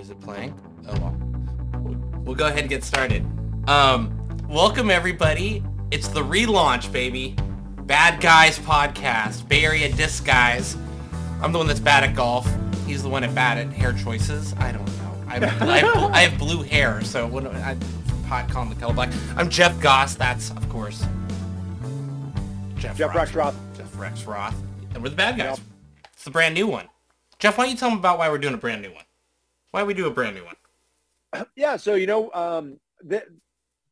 [0.00, 0.58] Is it playing?
[0.88, 1.14] Oh well.
[2.24, 3.22] We'll go ahead and get started.
[3.68, 4.16] Um,
[4.48, 5.62] welcome everybody.
[5.90, 7.36] It's the relaunch, baby.
[7.82, 9.46] Bad Guys podcast.
[9.46, 10.74] Bay Area Disc Guys.
[11.42, 12.50] I'm the one that's bad at golf.
[12.86, 14.54] He's the one at bad at hair choices.
[14.54, 15.24] I don't know.
[15.28, 17.76] I have, I have, I have blue hair, so when I
[18.26, 19.12] pot calling the color black.
[19.36, 20.14] I'm Jeff Goss.
[20.14, 21.04] That's of course
[22.76, 23.54] Jeff, Jeff Rexroth.
[23.76, 24.54] Jeff Rexroth.
[24.94, 25.58] And we're the bad guys.
[25.58, 25.66] Yep.
[26.14, 26.88] It's the brand new one.
[27.38, 29.04] Jeff, why don't you tell them about why we're doing a brand new one?
[29.70, 30.56] Why we do a brand new one?
[31.54, 33.22] Yeah, so you know, um, the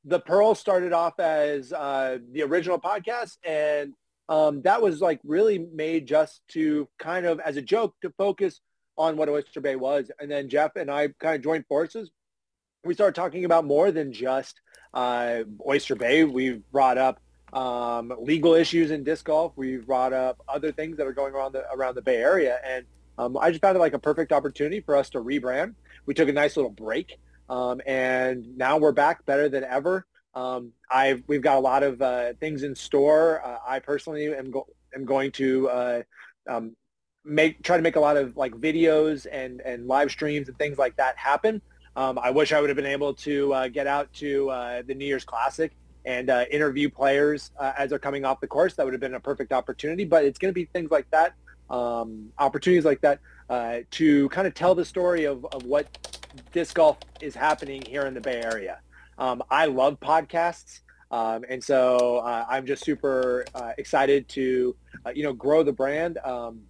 [0.05, 3.95] the Pearl started off as uh, the original podcast, and
[4.29, 8.61] um, that was like really made just to kind of as a joke to focus
[8.97, 12.11] on what Oyster Bay was, and then Jeff and I kind of joined forces.
[12.85, 14.61] We started talking about more than just
[14.95, 16.25] uh, Oyster Bay.
[16.25, 17.21] We've brought up
[17.53, 19.53] um, legal issues in disc golf.
[19.57, 22.85] We've brought up other things that are going around the around the Bay Area, and
[23.19, 25.75] um, I just found it like a perfect opportunity for us to rebrand.
[26.07, 27.19] We took a nice little break,
[27.51, 30.07] um, and now we're back better than ever.
[30.35, 33.43] Um, I've we've got a lot of uh, things in store.
[33.45, 36.03] Uh, I personally am go- am going to uh,
[36.49, 36.77] um,
[37.25, 40.79] make try to make a lot of like videos and and live streams and things
[40.79, 41.61] like that happen.
[41.97, 44.95] Um, I wish I would have been able to uh, get out to uh, the
[44.95, 45.73] New Year's Classic
[46.05, 48.75] and uh, interview players as they're coming off the course.
[48.75, 50.05] That would have been a perfect opportunity.
[50.05, 51.35] But it's going to be things like that
[51.71, 55.87] um, opportunities like that uh, to kind of tell the story of, of what
[56.53, 58.81] disc golf is happening here in the Bay Area.
[59.19, 60.81] Um, I love podcasts.
[61.11, 65.73] Um, and so uh, I'm just super uh, excited to, uh, you know, grow the
[65.73, 66.61] brand um,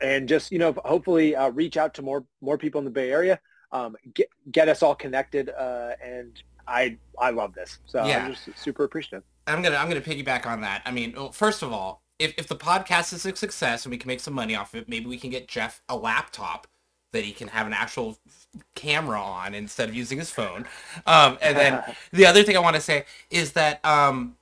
[0.00, 3.10] and just, you know, hopefully uh, reach out to more more people in the Bay
[3.10, 3.38] Area,
[3.72, 5.50] um, get get us all connected.
[5.50, 8.24] Uh, and I I love this, so yeah.
[8.24, 9.22] I'm just super appreciative.
[9.46, 10.82] I'm gonna I'm gonna piggyback on that.
[10.84, 13.98] I mean, well, first of all, if, if the podcast is a success and we
[13.98, 16.66] can make some money off of it, maybe we can get Jeff a laptop
[17.12, 18.18] that he can have an actual
[18.74, 20.66] camera on instead of using his phone.
[21.06, 24.36] Um, and then the other thing I want to say is that, um,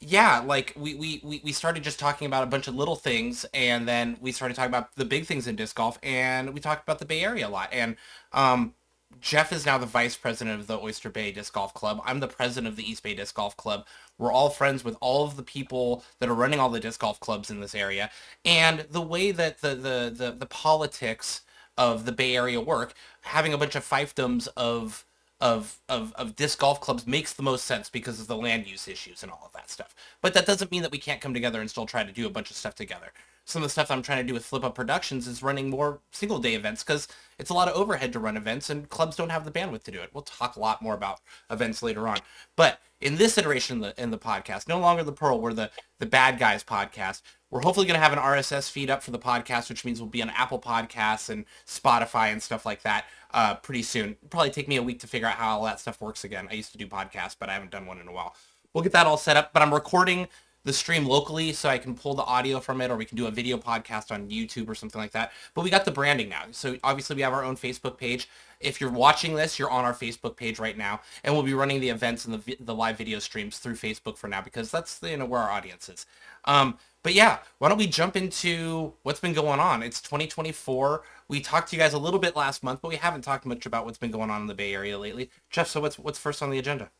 [0.00, 3.88] yeah, like we, we, we started just talking about a bunch of little things and
[3.88, 6.98] then we started talking about the big things in disc golf and we talked about
[6.98, 7.70] the Bay Area a lot.
[7.72, 7.96] And
[8.32, 8.74] um,
[9.20, 12.00] Jeff is now the vice president of the Oyster Bay Disc Golf Club.
[12.04, 13.86] I'm the president of the East Bay Disc Golf Club.
[14.18, 17.20] We're all friends with all of the people that are running all the disc golf
[17.20, 18.10] clubs in this area.
[18.44, 21.42] And the way that the the the, the politics
[21.76, 25.04] of the Bay Area work, having a bunch of fiefdoms of
[25.40, 28.88] of, of, of disc golf clubs makes the most sense because of the land use
[28.88, 29.94] issues and all of that stuff.
[30.22, 32.30] But that doesn't mean that we can't come together and still try to do a
[32.30, 33.10] bunch of stuff together
[33.44, 36.00] some of the stuff I'm trying to do with Flip Up Productions is running more
[36.12, 37.08] single day events because
[37.38, 39.90] it's a lot of overhead to run events and clubs don't have the bandwidth to
[39.90, 40.10] do it.
[40.12, 41.20] We'll talk a lot more about
[41.50, 42.18] events later on.
[42.56, 45.70] But in this iteration in the, in the podcast, no longer the Pearl, we're the,
[45.98, 47.20] the Bad Guys podcast.
[47.50, 50.08] We're hopefully going to have an RSS feed up for the podcast, which means we'll
[50.08, 54.16] be on Apple Podcasts and Spotify and stuff like that uh, pretty soon.
[54.30, 56.48] Probably take me a week to figure out how all that stuff works again.
[56.50, 58.34] I used to do podcasts, but I haven't done one in a while.
[58.72, 60.26] We'll get that all set up, but I'm recording
[60.64, 63.26] the stream locally so I can pull the audio from it or we can do
[63.26, 65.32] a video podcast on YouTube or something like that.
[65.54, 66.44] But we got the branding now.
[66.50, 68.28] So obviously we have our own Facebook page.
[68.60, 71.80] If you're watching this, you're on our Facebook page right now and we'll be running
[71.80, 75.18] the events and the, the live video streams through Facebook for now because that's you
[75.18, 76.06] know where our audience is.
[76.46, 79.82] Um, but yeah, why don't we jump into what's been going on?
[79.82, 81.02] It's 2024.
[81.28, 83.66] We talked to you guys a little bit last month, but we haven't talked much
[83.66, 85.30] about what's been going on in the Bay Area lately.
[85.50, 86.90] Jeff, so what's what's first on the agenda?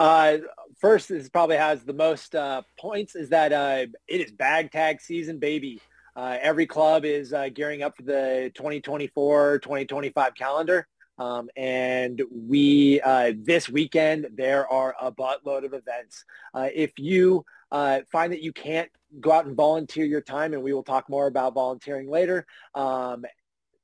[0.00, 0.38] Uh,
[0.78, 4.98] first is probably has the most uh, points is that uh, it is bag tag
[4.98, 5.78] season, baby.
[6.16, 10.88] Uh, every club is uh, gearing up for the 2024-2025 calendar.
[11.18, 16.24] Um, and we uh, this weekend there are a buttload of events.
[16.54, 18.88] if you find that you can't
[19.20, 23.26] go out and volunteer your time, and we will talk more about volunteering later, um,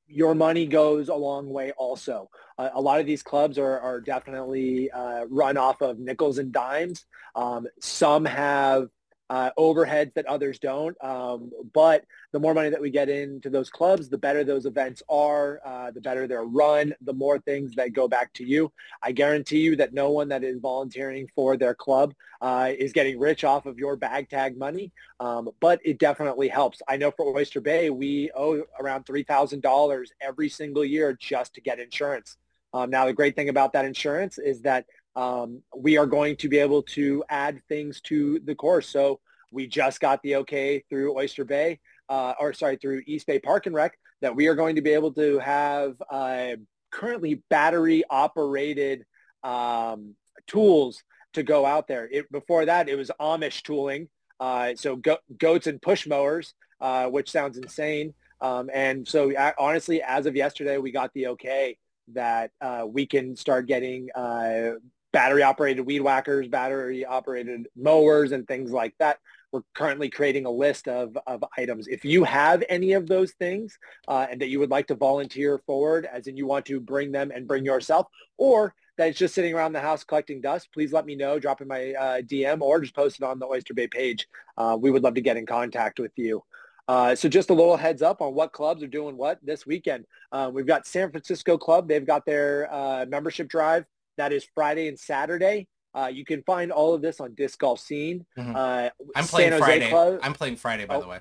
[0.08, 2.30] your money goes a long way also.
[2.58, 6.52] Uh, a lot of these clubs are, are definitely uh, run off of nickels and
[6.52, 7.06] dimes.
[7.34, 8.88] Um, some have
[9.28, 10.96] uh, overheads that others don't.
[11.02, 15.02] Um, but the more money that we get into those clubs, the better those events
[15.08, 18.72] are, uh, the better they're run, the more things that go back to you.
[19.02, 23.18] I guarantee you that no one that is volunteering for their club uh, is getting
[23.18, 26.80] rich off of your bag tag money, um, but it definitely helps.
[26.88, 31.80] I know for Oyster Bay, we owe around $3,000 every single year just to get
[31.80, 32.36] insurance.
[32.72, 34.84] Um, now, the great thing about that insurance is that
[35.16, 38.88] um, we are going to be able to add things to the course.
[38.88, 39.18] So
[39.50, 43.66] we just got the okay through Oyster Bay, uh, or sorry, through East Bay Park
[43.66, 46.56] and Rec that we are going to be able to have uh,
[46.90, 49.04] currently battery operated
[49.42, 50.14] um,
[50.46, 51.02] tools
[51.32, 52.08] to go out there.
[52.10, 54.08] It, before that, it was Amish tooling.
[54.38, 58.12] Uh, so go- goats and push mowers, uh, which sounds insane.
[58.40, 61.78] Um, and so honestly, as of yesterday, we got the okay
[62.12, 64.72] that uh, we can start getting uh,
[65.16, 69.18] battery operated weed whackers, battery operated mowers and things like that.
[69.50, 71.88] We're currently creating a list of, of items.
[71.88, 73.78] If you have any of those things
[74.08, 77.12] uh, and that you would like to volunteer forward, as in you want to bring
[77.12, 80.92] them and bring yourself, or that it's just sitting around the house collecting dust, please
[80.92, 83.72] let me know, drop in my uh, DM or just post it on the Oyster
[83.72, 84.28] Bay page.
[84.58, 86.42] Uh, we would love to get in contact with you.
[86.88, 90.04] Uh, so just a little heads up on what clubs are doing what this weekend.
[90.30, 91.88] Uh, we've got San Francisco Club.
[91.88, 93.86] They've got their uh, membership drive.
[94.16, 95.68] That is Friday and Saturday.
[95.94, 98.26] Uh, you can find all of this on Disc Golf Scene.
[98.38, 98.54] Mhm.
[98.54, 99.88] Uh, I'm playing Friday.
[99.88, 101.00] Club- I'm playing Friday, by Oh.
[101.00, 101.20] the way.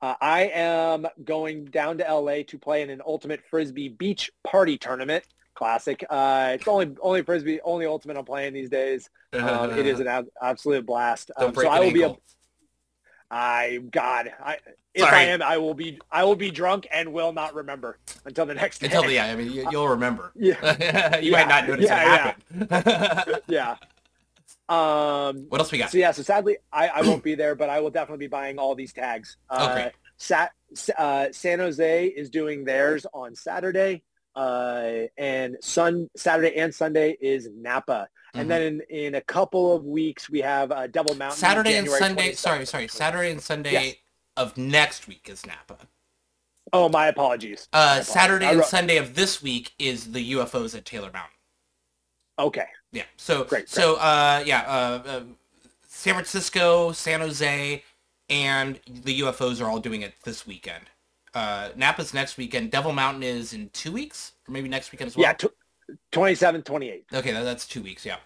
[0.00, 4.76] Uh, I am going down to LA to play in an Ultimate Frisbee Beach Party
[4.78, 5.24] Tournament.
[5.54, 6.02] Classic.
[6.08, 9.08] Uh, it's only only Frisbee, only Ultimate I'm playing these days.
[9.34, 11.30] Um, it is an ab- absolute blast.
[11.38, 12.02] Don't Um, break so I will be.
[12.02, 12.22] A, ankle.
[13.34, 14.58] I God, I
[14.92, 15.16] if Sorry.
[15.16, 15.98] I am, I will be.
[16.10, 17.96] I will be drunk and will not remember
[18.26, 18.86] until the next day.
[18.88, 20.32] Until the yeah, I mean, you, you'll remember.
[20.36, 21.18] Yeah.
[21.18, 21.38] you Yeah.
[21.38, 23.40] might not notice Yeah, it happen.
[23.48, 23.76] yeah.
[24.68, 25.90] Um, what else we got?
[25.90, 28.58] So yeah, so sadly I, I won't be there, but I will definitely be buying
[28.58, 29.36] all these tags.
[29.48, 29.90] Uh, Okay.
[30.18, 30.48] Sa-
[30.98, 34.02] uh, San Jose is doing theirs on Saturday,
[34.36, 39.84] uh, and Sun Saturday and Sunday is Napa, And then in, in a couple of
[39.84, 41.38] weeks we have uh, Devil Mountain.
[41.38, 42.30] Saturday and Sunday.
[42.32, 42.36] 22nd.
[42.36, 42.88] Sorry, sorry.
[42.88, 43.94] Saturday and Sunday Yes.
[44.36, 45.76] of next week is Napa.
[46.72, 47.68] Oh, my apologies.
[47.72, 48.08] My Uh, apologies.
[48.08, 51.36] Saturday and wrote- Sunday of this week is the UFOs at Taylor Mountain.
[52.38, 52.66] Okay.
[52.92, 53.04] Yeah.
[53.16, 55.20] So Great, so uh yeah uh, uh
[55.86, 57.84] San Francisco, San Jose,
[58.30, 60.84] and the UFOs are all doing it this weekend.
[61.34, 62.70] Uh Napa's next weekend.
[62.70, 65.24] Devil Mountain is in two weeks, or maybe next weekend as well.
[65.24, 65.52] Yeah, tw
[66.12, 67.06] 27, 28.
[67.14, 68.04] Okay, that's two weeks.
[68.04, 68.16] Yeah.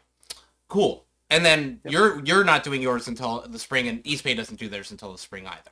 [0.68, 1.04] Cool.
[1.30, 1.92] And then Yep.
[1.92, 5.12] you're you're not doing yours until the spring, and East Bay doesn't do theirs until
[5.12, 5.70] the spring either.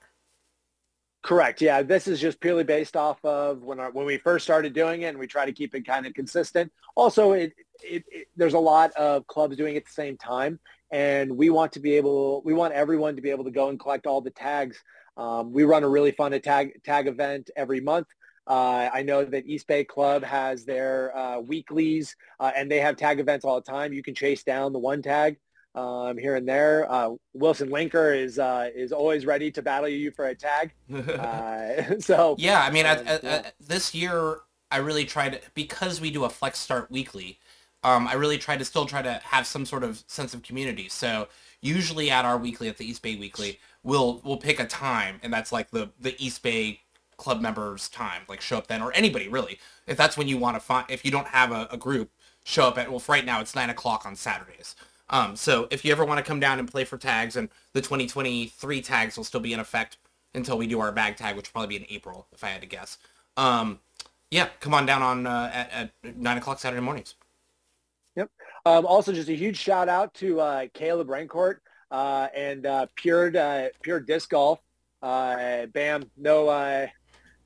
[1.23, 1.62] Correct.
[1.62, 5.02] Yeah, this is just purely based off of when our, when we first started doing
[5.02, 6.70] it, and we try to keep it kind of consistent.
[6.96, 10.61] Also, it, it, it there's a lot of clubs doing it at the same time,
[10.90, 13.81] and we want to be able, we want everyone to be able to go and
[13.81, 14.76] collect all the tags.
[15.17, 18.08] Um, we run a really fun tag tag event every month.
[18.46, 22.96] Uh, I know that East Bay Club has their uh, weeklies, uh, and they have
[22.96, 23.93] tag events all the time.
[23.93, 25.38] You can chase down the one tag
[25.75, 26.91] um, here and there.
[26.91, 30.73] Uh, Wilson Linker is uh, is always ready to battle you for a tag.
[30.94, 33.31] Uh, so yeah, I mean, at, yeah.
[33.31, 34.38] at- this year
[34.70, 37.38] I really tried because we do a flex start weekly.
[37.82, 40.88] Um, I really try to still try to have some sort of sense of community.
[40.88, 41.29] So
[41.61, 45.32] usually at our weekly, at the East Bay Weekly, we'll we'll pick a time, and
[45.32, 46.81] that's like the the East Bay
[47.25, 48.23] club members' time.
[48.29, 50.87] Like show up then, or anybody really, if that's when you want to find.
[50.91, 52.11] If you don't have a, a group,
[52.44, 52.91] show up at.
[52.91, 54.76] Well, right now it's nine o'clock on Saturdays.
[55.11, 57.81] Um, so if you ever want to come down and play for tags, and the
[57.81, 59.99] 2023 tags will still be in effect
[60.35, 62.61] until we do our bag tag, which will probably be in April, if I had
[62.61, 62.99] to guess.
[63.37, 63.81] Um,
[64.31, 67.15] yeah, come on down on uh, at, at nine o'clock Saturday mornings.
[68.67, 71.56] Um, also, just a huge shout out to uh, Caleb Rancourt
[71.91, 74.59] uh, and uh, Pure uh, Pure Disc Golf.
[75.03, 76.88] Uh, bam, no.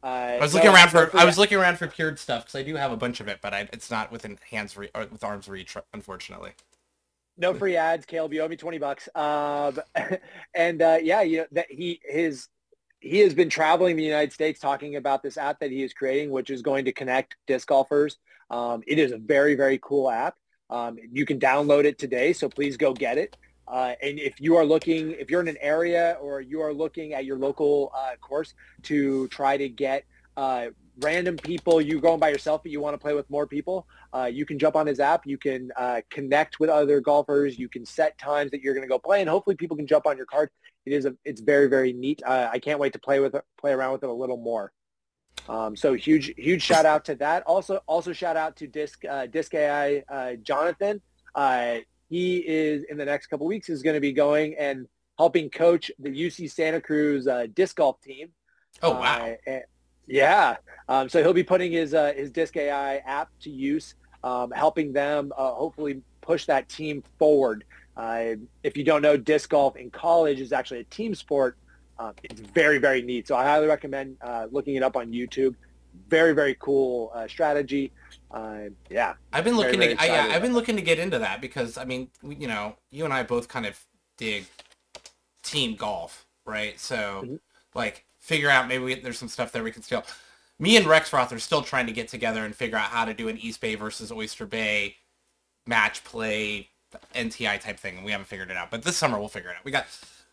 [0.02, 2.54] Uh, I was no- looking around for I was looking around for cured stuff because
[2.54, 5.06] I do have a bunch of it, but I, it's not within hands re- or
[5.10, 6.52] with arms reach, unfortunately.
[7.36, 8.06] no free ads.
[8.06, 9.08] Caleb, you owe me twenty bucks.
[9.14, 9.78] Um,
[10.54, 12.48] and uh, yeah, you know that he his
[13.00, 16.30] he has been traveling the United States talking about this app that he is creating,
[16.30, 18.18] which is going to connect disc golfers.
[18.50, 20.36] Um, it is a very very cool app.
[20.70, 23.36] Um, you can download it today, so please go get it.
[23.68, 27.12] Uh, and if you are looking, if you're in an area or you are looking
[27.12, 30.04] at your local uh, course to try to get
[30.36, 30.66] uh,
[31.00, 34.24] random people, you going by yourself, but you want to play with more people, uh,
[34.24, 35.26] you can jump on his app.
[35.26, 37.58] You can uh, connect with other golfers.
[37.58, 40.06] You can set times that you're going to go play, and hopefully people can jump
[40.06, 40.48] on your card.
[40.86, 42.22] It is a, it's very very neat.
[42.24, 44.72] Uh, I can't wait to play with play around with it a little more.
[45.46, 47.42] Um, so huge huge shout out to that.
[47.42, 51.02] Also also shout out to Disc Disc AI Jonathan.
[52.08, 54.86] Uh, he is in the next couple weeks is going to be going and
[55.18, 58.30] helping coach the UC Santa Cruz uh, disc golf team.
[58.82, 59.34] Oh wow!
[59.46, 59.58] Uh,
[60.06, 60.56] yeah.
[60.88, 64.92] Um, so he'll be putting his uh, his Disc AI app to use, um, helping
[64.92, 67.64] them uh, hopefully push that team forward.
[67.96, 71.56] Uh, if you don't know, disc golf in college is actually a team sport.
[71.98, 73.26] Um, it's very very neat.
[73.28, 75.54] So I highly recommend uh, looking it up on YouTube.
[76.08, 77.92] Very very cool uh, strategy.
[78.30, 79.14] Uh, yeah.
[79.32, 81.78] I've been looking very to I, yeah, I've been looking to get into that because
[81.78, 83.78] I mean we, you know you and I both kind of
[84.16, 84.44] dig
[85.42, 86.78] team golf, right?
[86.78, 87.40] So Mhm.
[87.74, 90.04] like figure out maybe we, there's some stuff there we can steal.
[90.58, 93.28] Me and Rexroth are still trying to get together and figure out how to do
[93.28, 94.96] an East Bay versus Oyster Bay
[95.66, 96.68] match play
[97.14, 98.70] NTI type thing, and we haven't figured it out.
[98.70, 99.64] But this summer we'll figure it out.
[99.64, 99.86] We got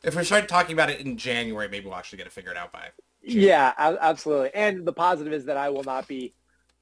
[0.03, 2.71] if we start talking about it in January, maybe we'll actually get it figured out
[2.71, 2.89] by.
[3.21, 4.51] Yeah, absolutely.
[4.53, 6.33] And the positive is that I will not be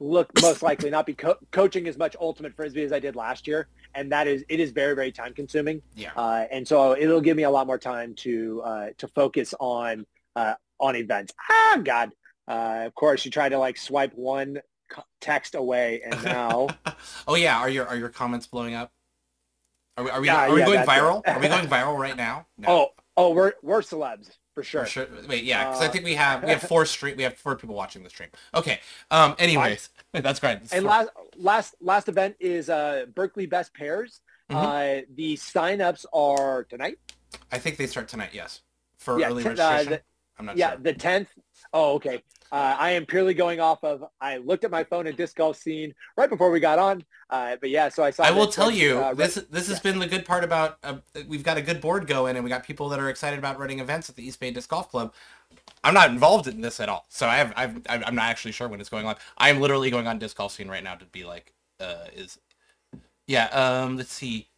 [0.04, 3.48] look most likely not be co- coaching as much ultimate frisbee as I did last
[3.48, 5.82] year, and that is it is very very time consuming.
[5.96, 6.12] Yeah.
[6.16, 10.06] Uh, and so it'll give me a lot more time to uh, to focus on
[10.36, 11.34] uh, on events.
[11.50, 12.12] Ah, God.
[12.48, 14.60] Uh, of course, you try to like swipe one
[15.22, 16.68] text away, and now
[17.28, 18.92] oh yeah, are your are your comments blowing up?
[19.98, 21.22] Are we are we, Yeah, are we yeah, going viral?
[21.26, 22.48] Are we going viral right now?
[22.58, 22.68] No.
[22.70, 24.82] oh oh we're we're celebs for sure.
[24.86, 25.08] For sure.
[25.28, 27.56] Wait, yeah, because I Uh, think we have we have four stream we have four
[27.56, 28.30] people watching the stream.
[28.54, 28.80] Okay.
[29.12, 29.36] Um.
[29.40, 30.58] Anyways, that's great.
[30.62, 34.22] It's And four- last last last event is uh, Berkeley Best Pairs.
[34.52, 34.56] Mhm.
[34.56, 36.98] Uh, the signups are tonight.
[37.52, 38.30] I think they start tonight.
[38.34, 38.62] Yes,
[38.98, 39.92] for Yeah, early uh, registration.
[39.94, 40.02] the-
[40.40, 40.80] I'm not yeah, sure.
[40.80, 41.30] the tenth.
[41.74, 42.24] Oh, okay.
[42.54, 44.06] Uh, I am purely going off of.
[44.22, 47.04] I looked at my phone at disc golf scene right before we got on.
[47.32, 48.22] Uh, but yeah, so I saw.
[48.22, 49.92] I will tell you, uh, this this has yeah.
[49.92, 52.64] been the good part about uh, we've got a good board going, and we got
[52.64, 55.16] people that are excited about running events at the East Bay Disc Golf Club.
[55.84, 58.68] I'm not involved in this at all, so I have I've, I'm not actually sure
[58.68, 59.16] when it's going on.
[59.40, 62.38] I am literally going on disc golf scene right now to be like, uh, is
[63.26, 63.46] yeah.
[63.46, 64.50] Um, let's see.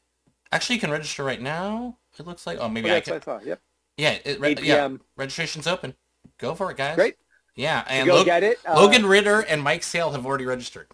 [0.52, 1.98] Actually, you can register right now.
[2.20, 3.14] It looks like oh maybe Oh, I that's can.
[3.14, 3.46] what I saw.
[3.46, 3.62] Yep.
[3.98, 4.90] Yeah, it, re- 8 yeah.
[5.16, 5.96] Registration's open.
[6.38, 6.96] Go for it, guys.
[6.96, 7.16] Great.
[7.56, 8.60] Yeah, and go Lo- get it.
[8.68, 10.88] Uh, Logan Ritter and Mike Sale have already registered.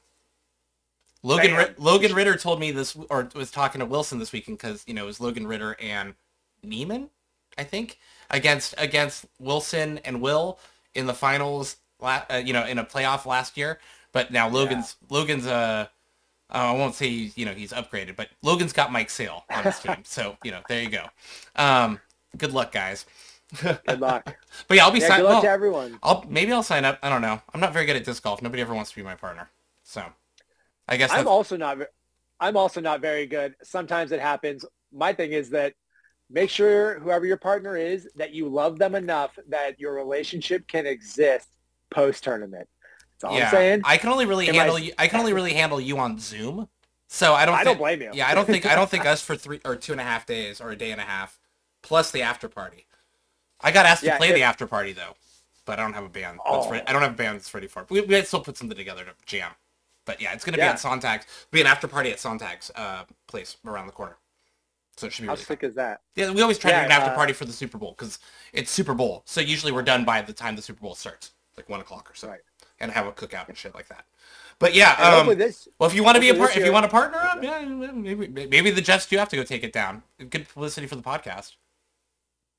[1.24, 1.56] Logan.
[1.56, 4.94] Ri- Logan Ritter told me this, or was talking to Wilson this weekend because you
[4.94, 6.14] know it was Logan Ritter and
[6.66, 7.10] Neiman,
[7.58, 8.00] I think,
[8.30, 10.60] against against Wilson and Will
[10.94, 11.78] in the finals.
[12.00, 13.80] La- uh, you know, in a playoff last year.
[14.12, 15.88] But now Logan's Logan's uh,
[16.54, 19.64] uh, I won't say he's, you know he's upgraded, but Logan's got Mike Sale on
[19.64, 19.98] his team.
[20.04, 21.06] So you know there you go.
[21.56, 22.00] Um,
[22.38, 23.06] good luck, guys.
[23.62, 24.36] Good luck.
[24.68, 26.00] But yeah, I'll be Yeah, sign- good luck well, to everyone.
[26.04, 27.00] I'll maybe I'll sign up.
[27.04, 27.42] I don't know.
[27.54, 28.42] I'm not very good at disc golf.
[28.42, 29.50] Nobody ever wants to be my partner.
[29.84, 30.04] So
[30.88, 31.78] I guess I'm also not.
[32.40, 33.56] I'm also not very good.
[33.64, 34.66] Sometimes it happens.
[34.94, 35.74] My thing is that
[36.30, 40.86] make sure whoever your partner is that you love them enough that your relationship can
[40.86, 41.48] exist
[41.90, 42.68] post tournament.
[43.20, 43.46] That's all yeah.
[43.46, 43.82] I'm saying.
[43.84, 44.94] I can only really Am I- handle you.
[44.98, 46.70] I can only really handle you on Zoom.
[47.10, 47.56] So I don't.
[47.56, 48.12] I think, don't blame you.
[48.14, 50.26] Yeah, I don't think I don't think us for three or two and a half
[50.26, 51.38] days or a day and a half,
[51.82, 52.86] plus the after party.
[53.64, 55.16] I got asked to play if- the after party though,
[55.66, 56.40] but I don't have a band.
[56.46, 56.72] That's Oh.
[56.72, 56.86] ready.
[56.88, 57.90] I don't have a band that's ready for it.
[57.90, 59.52] We we still put something together to jam.
[60.06, 61.26] But yeah, it's gonna be at Sontag's.
[61.52, 64.18] Be an after party at Sontag's uh, place around the corner.
[64.98, 65.58] So it should be How really fun.
[65.58, 66.02] sick is that?
[66.16, 67.96] Yeah, we always try to Yeah, do an after uh, party for the Super Bowl
[67.98, 68.20] because
[68.52, 69.24] it's Super Bowl.
[69.26, 72.16] So usually we're done by the time the Super Bowl starts, like one o'clock or
[72.16, 72.42] so, Right.
[72.80, 74.06] and have a cookout and shit like that.
[74.60, 75.68] But yeah, um, this.
[75.80, 77.62] well, if you want to be a part, if you want to partner up, yeah,
[77.62, 80.04] maybe maybe the Jets do have to go take it down.
[80.30, 81.56] Good publicity for the podcast.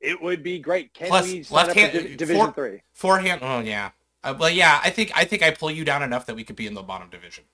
[0.02, 0.92] It would be great.
[0.94, 2.82] Can Plus, we left up hand- Div- Division for- Three?
[2.92, 3.90] Forehand, oh yeah.
[4.24, 6.56] Uh, well, yeah, I think I think I pull you down enough that we could
[6.56, 7.44] be in the bottom division.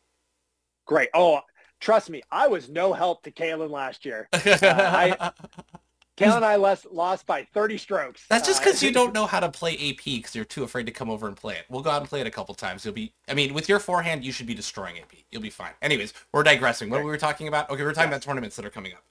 [0.87, 1.09] Great.
[1.15, 1.41] Oh,
[1.81, 4.29] trust me, I was no help to Kalen last year.
[4.33, 5.33] I-
[6.17, 8.25] Kalen and I lost, lost by 30 strokes.
[8.29, 10.87] That's just Uh, because you don't know how to play AP because you're too afraid
[10.87, 11.65] to come over and play it.
[11.69, 12.85] We'll go out and play it a couple times.
[12.85, 15.13] You'll be, I mean, with your forehand, you should be destroying AP.
[15.31, 15.71] You'll be fine.
[15.81, 16.91] Anyways, we're digressing.
[16.91, 17.05] What Right.
[17.05, 17.71] were we talking about?
[17.71, 18.17] Okay, we're talking Yes.
[18.19, 19.05] about tournaments that are coming up.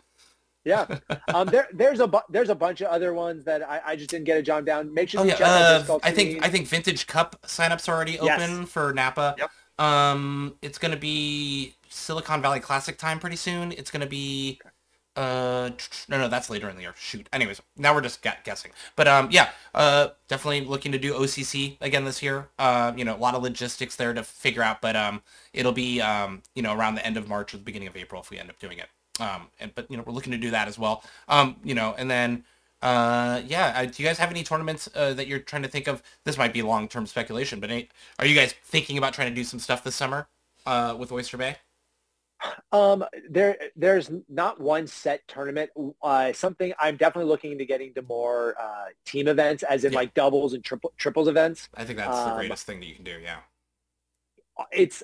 [0.67, 0.85] Yeah.
[1.33, 4.09] Um, there, there's a bu- there's a bunch of other ones that I, I just
[4.09, 4.93] didn't get a jot down.
[4.93, 7.87] Make sure Oh you yeah, check out uh, I think I think Vintage Cup signups
[7.89, 8.41] are already Yes.
[8.41, 9.35] open for Napa.
[9.37, 9.51] Yep.
[9.77, 13.71] Um, it's gonna be Silicon Valley Classic time pretty soon.
[13.73, 14.59] It's gonna be,
[15.15, 15.69] uh,
[16.07, 16.93] no, no, that's later in the year.
[16.97, 17.27] Shoot.
[17.33, 18.71] Anyways, now we're just gu- guessing.
[18.95, 22.49] But um, yeah, uh, definitely looking to do OCC again this year.
[22.57, 25.21] Uh, you know, a lot of logistics there to figure out, but um,
[25.53, 28.21] it'll be um, you know, around the end of March or the beginning of April
[28.21, 28.87] if we end up doing it.
[29.19, 31.03] Um, and but you know, we're looking to do that as well.
[31.27, 32.43] Um, you know, and then.
[32.79, 33.73] Uh, yeah.
[33.75, 36.03] Uh, do you guys have any tournaments uh, that you're trying to think of?
[36.25, 39.43] This might be long-term speculation, but any, are you guys thinking about trying to do
[39.43, 40.27] some stuff this summer
[40.67, 41.55] uh, with Oyster Bay?
[42.71, 45.71] Um, there, there's not one set tournament.
[46.03, 49.97] Uh, something I'm definitely looking into getting to more uh, team events, as in Yeah.
[49.97, 51.69] like doubles and triple, triples events.
[51.73, 53.17] I think that's the Um, greatest thing that you can do.
[53.19, 53.39] Yeah.
[54.71, 55.01] It's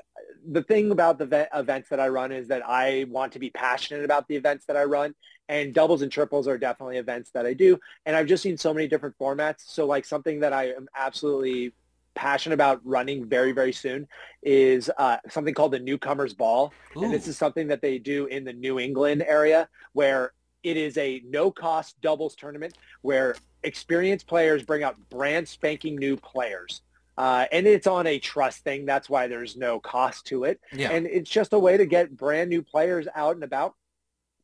[0.50, 3.50] the thing about the ve- events that I run is that I want to be
[3.50, 5.16] passionate about the events that I run,
[5.50, 7.80] and doubles and triples are definitely events that I do.
[8.06, 9.62] And I've just seen so many different formats.
[9.66, 11.74] So like something that I am absolutely
[12.16, 14.08] passionate about running very, very soon
[14.42, 16.72] is uh, something called the Newcomers Ball.
[16.96, 20.34] And this is something that they do in the New England area where
[20.64, 26.82] it is a no-cost doubles tournament where experienced players bring out brand spanking new players.
[27.18, 28.86] Uh, and it's on a trust thing.
[28.86, 30.60] That's why there's no cost to it.
[30.72, 30.92] yeah.
[30.92, 33.76] And it's just a way to get brand new players out and about,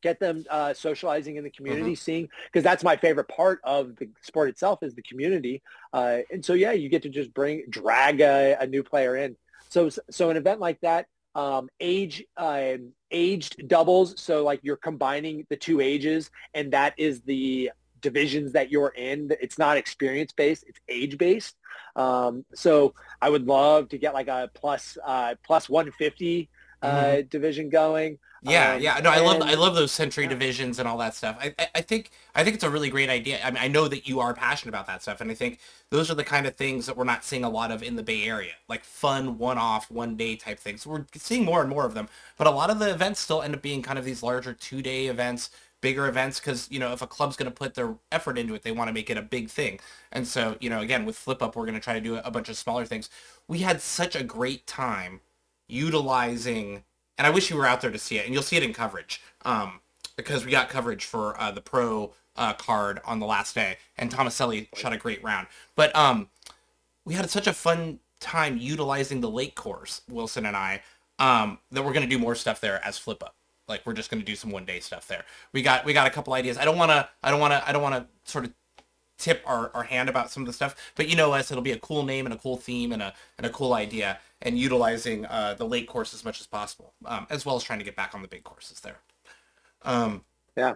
[0.01, 4.09] get them uh, socializing in the community, seeing, because that's my favorite part of the
[4.21, 5.61] sport itself is the community.
[5.91, 9.35] Uh, and so, yeah, you get to just bring, drag a, a new player in.
[9.69, 14.19] So, so an event like that, um, age, um, aged doubles.
[14.21, 17.71] So like you're combining the two ages and that is the
[18.01, 19.32] divisions that you're in.
[19.41, 21.56] It's not experience based; it's age based.
[21.96, 26.50] Um, so I would love to get like a plus uh, plus 150
[26.82, 27.27] uh, mm-hmm.
[27.27, 28.18] division going.
[28.41, 29.00] Yeah, um, yeah.
[29.03, 30.29] No, I love I love those century yeah.
[30.29, 31.38] divisions and all that stuff.
[31.41, 33.39] I, I, I think I think it's a really great idea.
[33.44, 36.10] I mean, I know that you are passionate about that stuff, and I think those
[36.10, 38.24] are the kind of things that we're not seeing a lot of in the Bay
[38.24, 40.88] Area, like fun one-off, one-day type things.
[40.88, 43.56] We're seeing more and more of them, but a lot of the events still end
[43.56, 45.50] up being kind of these larger two-day events
[45.81, 48.63] bigger events because you know if a club's going to put their effort into it
[48.63, 49.79] they want to make it a big thing.
[50.12, 52.31] And so you know again with flip up we're going to try to do a
[52.31, 53.09] bunch of smaller things.
[53.48, 55.21] We had such a great time
[55.67, 56.83] utilizing
[57.17, 58.74] and i wish you were out there to see it and you'll see it in
[58.74, 59.79] coverage um,
[60.17, 64.12] because we got coverage for uh, the pro uh, card on the last day and
[64.12, 65.48] Tomaselli shot a great round.
[65.75, 66.29] But um,
[67.05, 70.81] we had such a fun time utilizing the lake course wilson and i
[71.19, 73.36] um, that we're going to do more stuff there as flip up
[73.69, 75.23] like we're just going to do some one day stuff there.
[75.53, 76.57] We got we got a couple ideas.
[76.57, 78.53] I don't want to I don't want to I don't want to sort of
[79.17, 81.73] tip our, our hand about some of the stuff, but you know us, it'll be
[81.73, 85.25] a cool name and a cool theme and a and a cool idea, and utilizing
[85.25, 87.95] uh, the late course as much as possible, um, as well as trying to get
[87.95, 88.97] back on the big courses there.
[89.83, 90.23] Um,
[90.57, 90.75] yeah,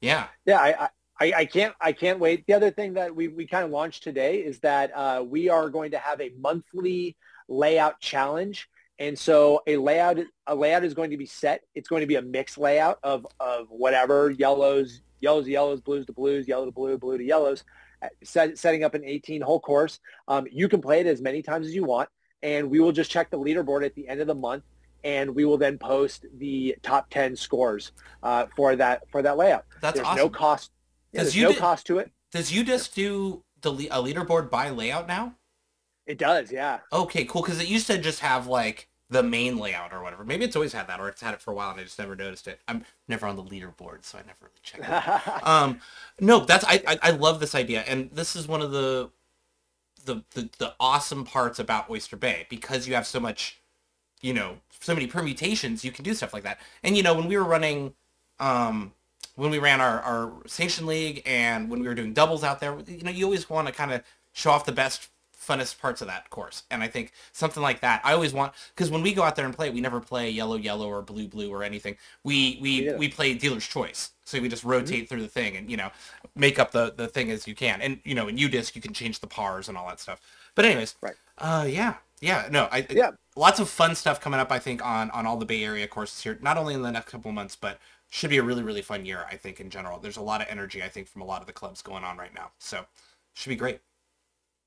[0.00, 0.58] yeah, yeah.
[0.58, 0.88] I,
[1.20, 2.44] I I can't I can't wait.
[2.46, 5.70] The other thing that we we kind of launched today is that uh, we are
[5.70, 7.16] going to have a monthly
[7.48, 11.62] layout challenge and so a layout, a layout is going to be set.
[11.74, 16.12] It's going to be a mixed layout of, of whatever yellows, yellows, yellows, blues to
[16.12, 17.64] blues, yellow to blue, blue to yellows,
[18.02, 19.98] uh, set, setting up an 18 hole course.
[20.28, 22.08] Um, you can play it as many times as you want.
[22.42, 24.64] And we will just check the leaderboard at the end of the month.
[25.02, 29.66] And we will then post the top 10 scores uh, for that for that layout.
[29.80, 30.18] That's there's awesome.
[30.18, 30.70] no cost.
[31.12, 32.10] Yeah, there's no cost to it.
[32.32, 35.34] Does you just do the a leaderboard by layout now?
[36.06, 36.80] It does, yeah.
[36.92, 37.42] Okay, cool.
[37.42, 40.24] Because it used to just have like the main layout or whatever.
[40.24, 41.98] Maybe it's always had that, or it's had it for a while and I just
[41.98, 42.60] never noticed it.
[42.68, 45.42] I'm never on the leaderboard, so I never really check it.
[45.46, 45.80] um,
[46.20, 49.10] no, that's I, I, I love this idea, and this is one of the,
[50.04, 53.60] the the the awesome parts about Oyster Bay because you have so much,
[54.20, 55.84] you know, so many permutations.
[55.84, 57.94] You can do stuff like that, and you know when we were running,
[58.40, 58.92] um,
[59.36, 62.78] when we ran our our Sanction League and when we were doing doubles out there,
[62.86, 64.02] you know, you always want to kind of
[64.32, 65.08] show off the best
[65.46, 66.64] funnest parts of that course.
[66.70, 69.44] And I think something like that, I always want because when we go out there
[69.44, 71.96] and play, we never play yellow yellow or blue blue or anything.
[72.22, 72.96] We we yeah.
[72.96, 74.10] we play dealer's choice.
[74.24, 74.70] So we just mm-hmm.
[74.70, 75.06] rotate mm-hmm.
[75.06, 75.90] through the thing and you know
[76.34, 77.80] make up the the thing as you can.
[77.80, 80.20] And you know in UDisc you can change the pars and all that stuff.
[80.54, 81.14] But anyways, right?
[81.38, 84.50] Uh, yeah, yeah, no, I yeah, lots of fun stuff coming up.
[84.50, 87.10] I think on on all the Bay Area courses here, not only in the next
[87.10, 87.78] couple of months, but
[88.08, 89.26] should be a really really fun year.
[89.30, 90.82] I think in general, there's a lot of energy.
[90.82, 92.52] I think from a lot of the clubs going on right now.
[92.58, 92.86] So
[93.34, 93.80] should be great.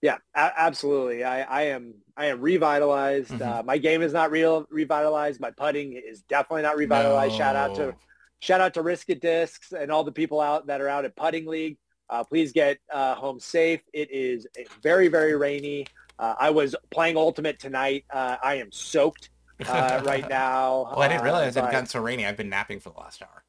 [0.01, 1.23] Yeah, a- absolutely.
[1.23, 3.31] I, I am I am revitalized.
[3.31, 3.59] Mm-hmm.
[3.59, 5.39] Uh, my game is not real revitalized.
[5.39, 7.33] My putting is definitely not revitalized.
[7.33, 7.37] No.
[7.37, 7.95] Shout out to
[8.39, 11.15] shout out to Risk It Discs and all the people out that are out at
[11.15, 11.77] Putting League.
[12.09, 13.81] Uh, please get uh, home safe.
[13.93, 14.47] It is
[14.83, 15.87] very very rainy.
[16.19, 18.05] Uh, I was playing Ultimate tonight.
[18.11, 19.29] Uh, I am soaked
[19.67, 20.89] uh, right now.
[20.91, 22.25] well, I didn't realize it had gotten so rainy.
[22.25, 23.43] I've been napping for the last hour.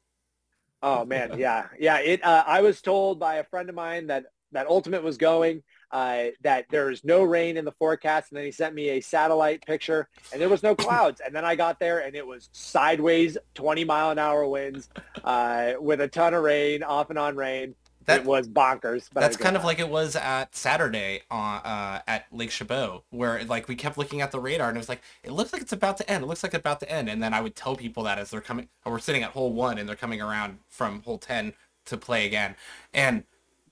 [0.81, 1.99] Oh man, yeah, yeah.
[1.99, 2.23] It.
[2.23, 6.65] I was told by a friend of mine that that Ultimate was going uh, that
[6.69, 8.31] there's no rain in the forecast.
[8.31, 11.21] And then he sent me a satellite picture and there was no clouds.
[11.25, 14.89] And then I got there and it was sideways 20 mile an hour winds
[15.23, 17.75] uh, with a ton of rain, off and on rain.
[18.05, 19.07] That, it was bonkers.
[19.13, 23.43] But that's kind of like it was at Saturday on uh, at Lake Chabot, where
[23.45, 25.73] like we kept looking at the radar and it was like it looks like it's
[25.73, 26.23] about to end.
[26.23, 28.31] It looks like it's about to end, and then I would tell people that as
[28.31, 31.53] they're coming, or we're sitting at hole one and they're coming around from hole ten
[31.85, 32.55] to play again,
[32.95, 33.25] and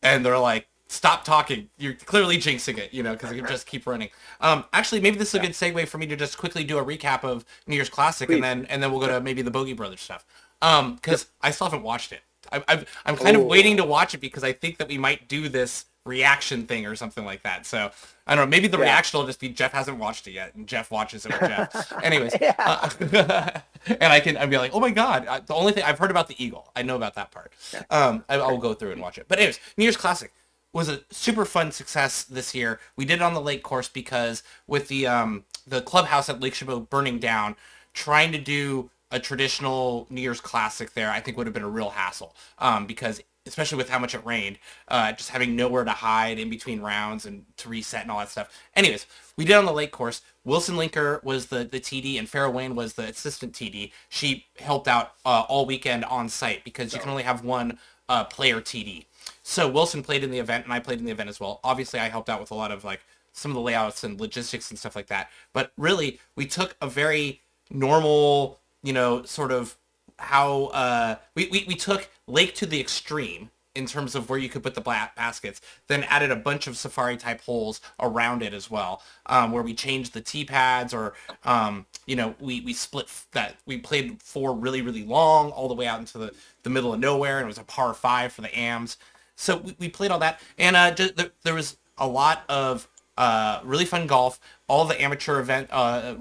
[0.03, 1.69] and they're like, stop talking.
[1.77, 4.09] You're clearly jinxing it, you know, because you just keep running.
[4.41, 6.85] Um, actually, maybe this is a good segue for me to just quickly do a
[6.85, 8.35] recap of New Year's Classic, Please.
[8.35, 10.25] and then and then we'll go to maybe the Bogey Brothers stuff.
[10.61, 12.21] Um, because I still haven't watched it.
[12.51, 13.41] I, i am kind Ooh.
[13.41, 16.85] of waiting to watch it because I think that we might do this reaction thing
[16.85, 17.65] or something like that.
[17.65, 17.91] So
[18.25, 18.49] I don't know.
[18.49, 18.85] Maybe the yeah.
[18.85, 21.93] reaction will just be Jeff hasn't watched it yet, and Jeff watches it with Jeff.
[22.03, 22.89] Anyways, uh,
[23.87, 26.11] and I can I'd be like, oh my god, I, the only thing I've heard
[26.11, 27.53] about the Eagle, I know about that part.
[27.73, 27.83] Yeah.
[27.89, 29.25] Um, I will go through and watch it.
[29.27, 30.31] But anyways, New Year's Classic
[30.77, 32.79] was a super fun success this year.
[32.95, 36.53] We did it on the lake course because with the um, the clubhouse at Lake
[36.53, 37.55] Chabot burning down,
[37.93, 41.69] trying to do a traditional New Year's Classic there, I think would have been a
[41.69, 44.59] real hassle um, because especially with how much it rained,
[44.89, 48.29] uh, just having nowhere to hide in between rounds and to reset and all that
[48.29, 48.49] stuff.
[48.75, 50.21] Anyways, we did on the lake course.
[50.43, 53.93] Wilson Linker was the, the TD and Farrah Wayne was the assistant TD.
[54.09, 58.25] She helped out uh, all weekend on site because you can only have one uh,
[58.25, 59.05] player TD.
[59.49, 61.61] So Wilson played in the event and I played in the event as well.
[61.63, 62.99] Obviously, I helped out with a lot of like
[63.31, 65.29] some of the layouts and logistics and stuff like that.
[65.53, 67.39] But really, we took a very
[67.71, 69.77] normal, you know, sort of
[70.19, 74.49] how uh, we, we, we took Lake to the extreme in terms of where you
[74.49, 75.61] could put the baskets.
[75.87, 79.73] Then added a bunch of safari type holes around it as well, um, where we
[79.73, 81.13] changed the tee pads or
[81.45, 85.73] um, you know we we split that we played four really really long all the
[85.73, 86.33] way out into the
[86.63, 88.97] the middle of nowhere and it was a par five for the AMs.
[89.37, 93.61] So we, we played all that and uh, there, there was a lot of uh,
[93.63, 94.39] really fun golf.
[94.67, 96.15] All the amateur event uh,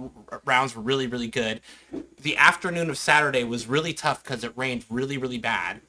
[0.44, 1.60] rounds were really, really good.
[2.22, 5.80] The afternoon of Saturday was really tough because it rained really, really bad.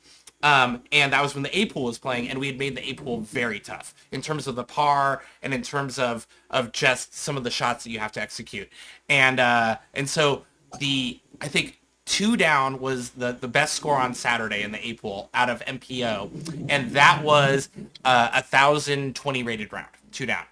[0.44, 2.88] Um, and that was when the A pool was playing, and we had made the
[2.88, 7.16] A pool very tough in terms of the par and in terms of of just
[7.16, 8.70] some of the shots that you have to execute.
[9.10, 10.46] And uh, and so
[10.80, 14.94] the I think two down was the the best score on Saturday in the A
[14.94, 17.70] pool out of MPO, and that was
[18.04, 20.46] uh, a thousand twenty rated round, two down.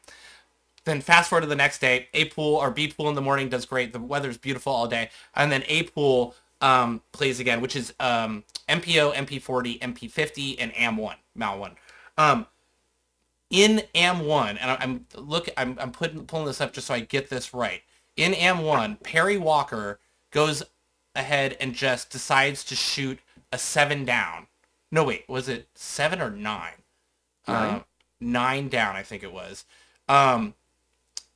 [0.84, 3.50] Then fast forward to the next day, A pool or B pool in the morning
[3.50, 3.94] does great.
[3.94, 8.44] The weather's beautiful all day, and then A pool um, plays again, which is um,
[8.70, 11.72] MPO, MP40, MP50, and AM1, MAL1.
[12.18, 12.46] Um,
[13.50, 17.30] in AM1, and I'm look, I'm, I'm putting pulling this up just so I get
[17.30, 17.82] this right.
[18.18, 20.00] In AM1, Perry Walker
[20.32, 20.64] goes
[21.16, 23.20] ahead and just decides to shoot
[23.52, 24.48] a seven down.
[24.92, 26.84] No, wait, was it seven or nine?
[27.48, 27.84] Nine, uh,
[28.20, 29.66] nine down, I think it was.
[30.08, 30.56] Um,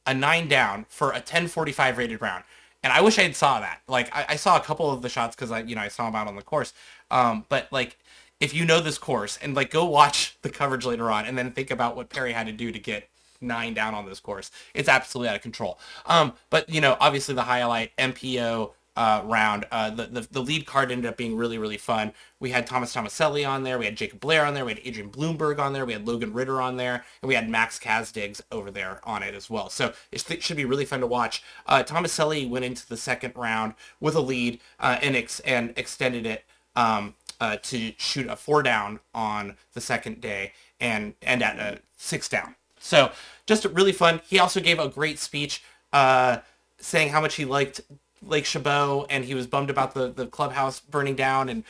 [0.05, 2.43] a nine down for a 1045 rated round
[2.83, 3.81] and I wish I had saw that.
[3.87, 6.05] Like I, I saw a couple of the shots because I you know I saw
[6.05, 6.73] them out on the course.
[7.11, 7.97] Um, but like
[8.39, 11.51] if you know this course and like go watch the coverage later on and then
[11.51, 13.09] think about what Perry had to do to get
[13.41, 15.79] nine down on this course, it's absolutely out of control.
[16.05, 19.65] Um, but you know obviously the highlight MPO uh, round.
[19.71, 22.11] Uh, the, the, the lead card ended up being really really fun.
[22.41, 25.09] We had Thomas Tomaselli on there, we had Jacob Blair on there, we had Adrian
[25.09, 28.69] Bloomberg on there, we had Logan Ritter on there, and we had Max Kazdigs over
[28.69, 29.69] there on it as well.
[29.69, 31.41] So it should be really fun to watch.
[31.65, 36.25] Uh, Tomaselli went into the second round with a lead uh, and ex- and extended
[36.25, 36.43] it.
[36.75, 41.79] Um, uh, to shoot a four down on the second day and end at a
[41.95, 42.55] six down.
[42.79, 43.11] So
[43.45, 44.21] just really fun.
[44.27, 46.39] He also gave a great speech uh,
[46.77, 47.81] saying how much he liked
[48.21, 51.63] Lake Chabot and he was bummed about the, the clubhouse burning down and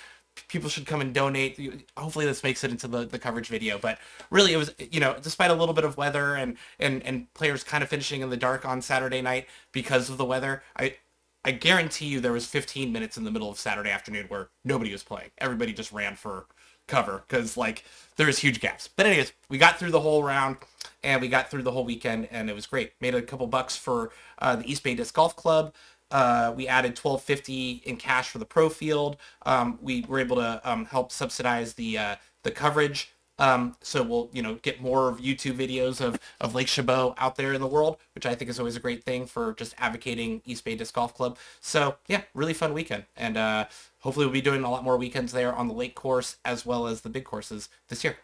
[0.48, 1.86] people should come and donate.
[1.98, 3.78] Hopefully this makes it into the, the coverage video.
[3.78, 7.34] But really it was, you know, despite a little bit of weather and, and, and
[7.34, 10.96] players kind of finishing in the dark on Saturday night because of the weather, I,
[11.44, 14.92] I guarantee you there was 15 minutes in the middle of Saturday afternoon where nobody
[14.92, 15.30] was playing.
[15.38, 16.46] Everybody just ran for
[16.90, 17.86] cover because like
[18.18, 18.90] there's huge gaps.
[18.94, 20.58] But anyways, we got through the whole round
[21.04, 22.94] and we got through the whole weekend and it was great.
[23.00, 25.74] Made a couple bucks for uh, the East Bay Disc Golf Club.
[26.12, 29.17] Uh, we added 1250 in cash for the pro field.
[29.45, 33.13] Um, we were able to um, help subsidize the uh, the coverage.
[33.38, 37.54] Um, so we'll you know get more YouTube videos of, of Lake Chabot out there
[37.54, 40.65] in the world, which I think is always a great thing for just advocating East
[40.65, 41.38] Bay Disc Golf Club.
[41.62, 43.65] So yeah, really fun weekend, and uh,
[44.00, 46.86] hopefully we'll be doing a lot more weekends there on the lake course as well
[46.86, 48.17] as the big courses this year.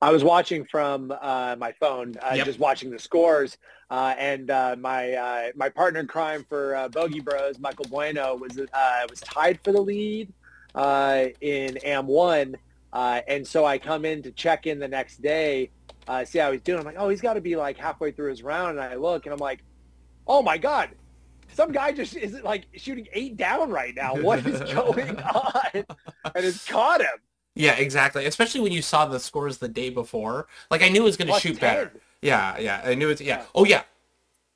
[0.00, 2.46] I was watching from uh, my phone, uh, yep.
[2.46, 3.56] just watching the scores,
[3.90, 8.36] uh, and uh, my uh, my partner in crime for uh, Bogey Bros, Michael Bueno,
[8.36, 10.32] was was tied for the lead
[11.40, 12.56] in Am One,
[12.92, 15.70] and so I come in to check in the next day,
[16.24, 16.80] see how he's doing.
[16.80, 19.24] I'm like, oh, he's got to be like halfway through his round, and I look,
[19.26, 19.64] and I'm like,
[20.26, 20.90] oh my god,
[21.54, 24.16] some guy just is like shooting eight down right now.
[24.16, 25.54] What is going on?
[25.74, 25.86] And
[26.34, 27.20] it's caught him.
[27.54, 28.26] Yeah, exactly.
[28.26, 30.46] Especially when you saw the scores the day before.
[30.70, 31.60] Like I knew it was going to shoot 10.
[31.60, 31.92] better.
[32.20, 32.82] Yeah, yeah.
[32.84, 33.20] I knew it.
[33.20, 33.44] Yeah.
[33.54, 33.82] Oh yeah,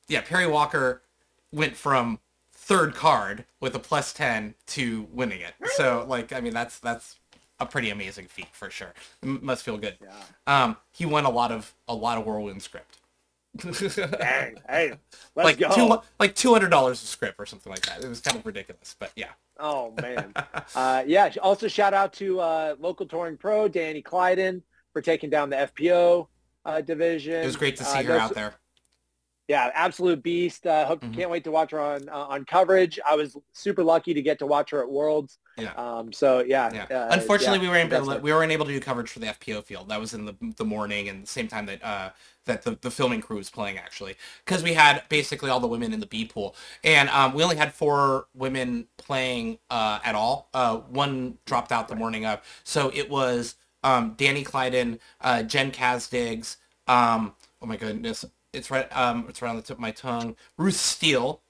[0.08, 0.22] yeah.
[0.22, 1.02] Perry Walker
[1.52, 2.18] went from
[2.52, 5.54] third card with a plus ten to winning it.
[5.76, 7.18] So like, I mean, that's that's
[7.60, 8.94] a pretty amazing feat for sure.
[9.22, 9.96] It must feel good.
[10.02, 10.12] Yeah.
[10.46, 12.97] Um, he won a lot of a lot of whirlwind script.
[13.56, 14.92] Dang, hey,
[15.34, 15.74] like go.
[15.74, 18.04] two like two hundred dollars a script or something like that.
[18.04, 19.30] It was kind of ridiculous, but yeah.
[19.58, 20.32] Oh man,
[20.74, 21.32] uh, yeah.
[21.42, 26.28] Also, shout out to uh, local touring pro Danny Clyden for taking down the FPO
[26.64, 27.42] uh, division.
[27.42, 28.54] It was great to see uh, her out there.
[29.48, 30.66] Yeah, absolute beast.
[30.66, 31.14] Uh, hope, mm-hmm.
[31.14, 33.00] Can't wait to watch her on uh, on coverage.
[33.06, 35.38] I was super lucky to get to watch her at Worlds.
[35.56, 35.72] Yeah.
[35.72, 36.70] Um, so yeah.
[36.72, 36.96] yeah.
[36.96, 39.26] Uh, Unfortunately, yeah, we weren't able to, we weren't able to do coverage for the
[39.26, 39.88] FPO field.
[39.88, 42.10] That was in the the morning and the same time that uh,
[42.48, 45.92] that the, the filming crew was playing actually because we had basically all the women
[45.92, 50.48] in the B pool and um, we only had four women playing uh, at all.
[50.52, 55.70] Uh, one dropped out the morning of, so it was um, Danny Clyden, uh, Jen
[55.70, 56.56] Kazdigs.
[56.88, 60.36] Um, oh my goodness, it's right um, it's right on the tip of my tongue.
[60.56, 61.40] Ruth Steele,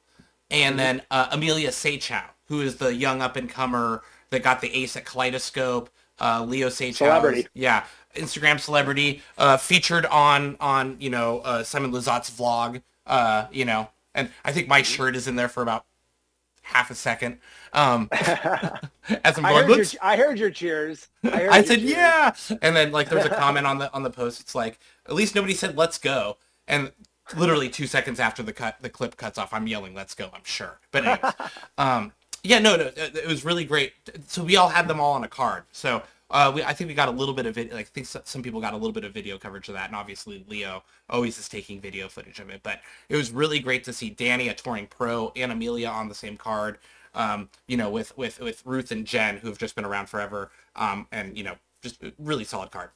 [0.51, 0.79] and mm-hmm.
[0.79, 4.97] then uh, Amelia Sachow who is the young up and comer that got the ace
[4.97, 5.91] at Kaleidoscope.
[6.21, 7.85] Uh, Leo Sage celebrity, yeah,
[8.17, 13.89] Instagram celebrity, uh, featured on on you know uh, Simon Lizotte's vlog, uh, you know,
[14.17, 15.85] and I think my shirt is in there for about
[16.63, 17.39] half a second.
[17.73, 21.07] Um, as I'm I going, heard, your, I heard your cheers.
[21.23, 21.93] I, heard I your said cheers.
[21.93, 24.41] yeah, and then like there's a comment on the on the post.
[24.41, 26.37] It's like at least nobody said let's go,
[26.69, 26.93] and
[27.37, 30.31] literally two seconds after the cut the clip cuts off, I'm yelling let's go.
[30.33, 31.35] I'm sure, but anyways,
[31.79, 32.13] um,
[32.45, 33.93] yeah, no, no, it it was really great.
[34.29, 35.65] So we all had them all on a card.
[35.73, 37.73] So uh, we I think we got a little bit of it.
[37.73, 39.97] Like I think some people got a little bit of video coverage of that, and
[39.97, 42.61] obviously Leo always is taking video footage of it.
[42.63, 46.15] But it was really great to see Danny, a touring pro, and Amelia on the
[46.15, 46.79] same card
[47.15, 50.51] um, you know, with with with Ruth and Jen, who have just been around forever,
[50.77, 52.91] um, and you know, just really solid card.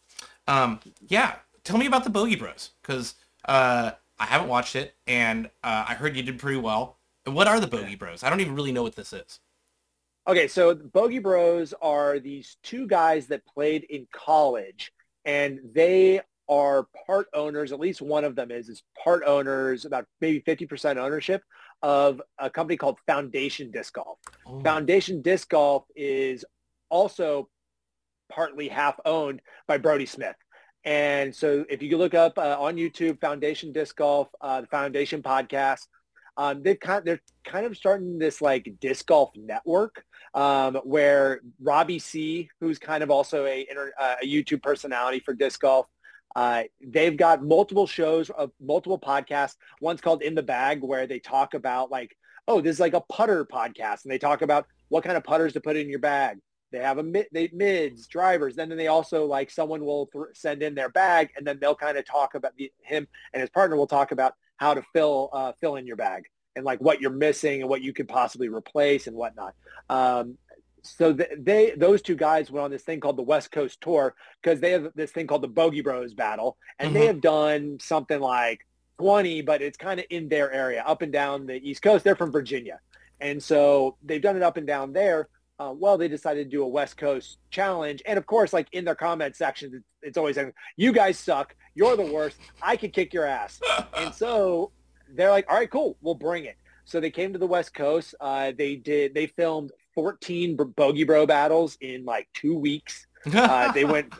[0.47, 5.47] Um, yeah, tell me about the Bogey Bros, because uh, I haven't watched it, and
[5.65, 6.99] uh, I heard you did pretty well.
[7.25, 8.23] What are the Bogey Bros?
[8.23, 9.41] I don't even really know what this is.
[10.27, 14.93] Okay, so the Bogey Bros are these two guys that played in college,
[15.25, 17.73] and they are part owners.
[17.73, 21.43] At least one of them is is part owners, about maybe fifty percent ownership
[21.83, 24.19] of a company called Foundation Disc Golf.
[24.47, 26.45] Oh, Foundation Disc Golf is
[26.89, 27.49] also
[28.31, 30.37] partly half owned by Brodie Smith.
[30.85, 35.23] And so if you look up uh, on YouTube, Foundation Disc Golf, uh, the Foundation
[35.23, 35.87] podcast,
[36.37, 41.99] um, they've kind they're kind of starting this like disc golf network um, where Robbie
[41.99, 43.67] C, who's kind of also a,
[44.01, 45.87] uh, a YouTube personality for disc golf,
[46.35, 49.57] uh, they've got multiple shows of multiple podcasts.
[49.81, 52.17] One's called In the Bag, where they talk about like,
[52.49, 55.53] oh, this is like a putter podcast, and they talk about what kind of putters
[55.53, 56.39] to put in your bag.
[56.73, 58.57] They have a mid, they, mids, drivers.
[58.57, 61.99] Then they also like someone will th- send in their bag, and then they'll kind
[61.99, 65.53] of talk about the, him and his partner will talk about how to fill uh,
[65.61, 66.25] fill in your bag
[66.57, 69.55] and like what you're missing and what you could possibly replace and whatnot.
[69.89, 70.39] Um,
[70.83, 74.15] so th- they those two guys went on this thing called the West Coast Tour
[74.43, 77.07] because they have this thing called the Bogey Bros Battle, and they Mhm.
[77.07, 78.67] have done something like
[78.99, 82.05] 20, but it's kind of in their area, up and down the East Coast.
[82.05, 82.81] They're from Virginia,
[83.21, 85.29] and so they've done it up and down there.
[85.63, 88.85] Uh, well, they decided to do a West Coast challenge, and of course, like in
[88.85, 90.37] their comment section, it's, it's always
[90.77, 91.55] "You guys suck.
[91.75, 92.37] You're the worst.
[92.61, 93.61] I could kick your ass."
[93.97, 94.73] and so
[95.15, 96.57] they're like, all right, cool, we'll bring it.
[96.85, 98.17] So they came to the West Coast.
[98.21, 99.15] Uh, they did.
[99.15, 103.07] They filmed 14 bogey bro battles in like two weeks.
[103.33, 104.13] Uh, they went.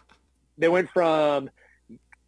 [0.59, 1.51] They went from,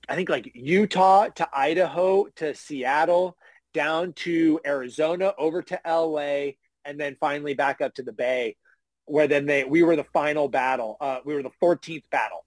[0.08, 3.36] I think like Utah to Idaho to Seattle,
[3.72, 8.56] down to Arizona, over to LA, and then finally back up to the Bay,
[9.06, 10.96] where then they we were the final battle.
[11.00, 12.44] Uh, we were the 14th battle.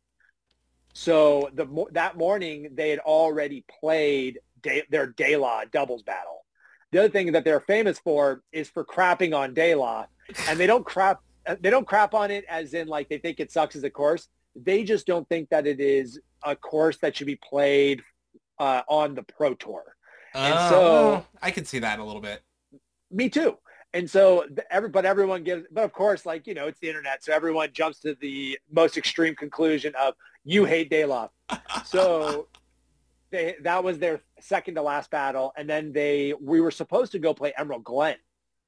[0.93, 6.45] So the that morning they had already played day, their DeLa doubles battle.
[6.91, 10.07] The other thing that they're famous for is for crapping on DeLa,
[10.49, 11.21] and they don't crap
[11.61, 14.27] they don't crap on it as in like they think it sucks as a course.
[14.55, 18.01] They just don't think that it is a course that should be played
[18.57, 19.83] uh, on the pro tour.
[20.33, 22.41] And Oh, so- I could see that a little bit.
[23.11, 23.57] Me too.
[23.97, 27.23] And so every, but everyone gives, but of course, like, you know, it's the internet.
[27.23, 31.29] So everyone jumps to the most extreme conclusion of you hate Dayloff.
[31.83, 32.47] So
[33.31, 35.51] they, that was their second to last battle.
[35.57, 38.17] And then they, we were supposed to go play Emerald Glen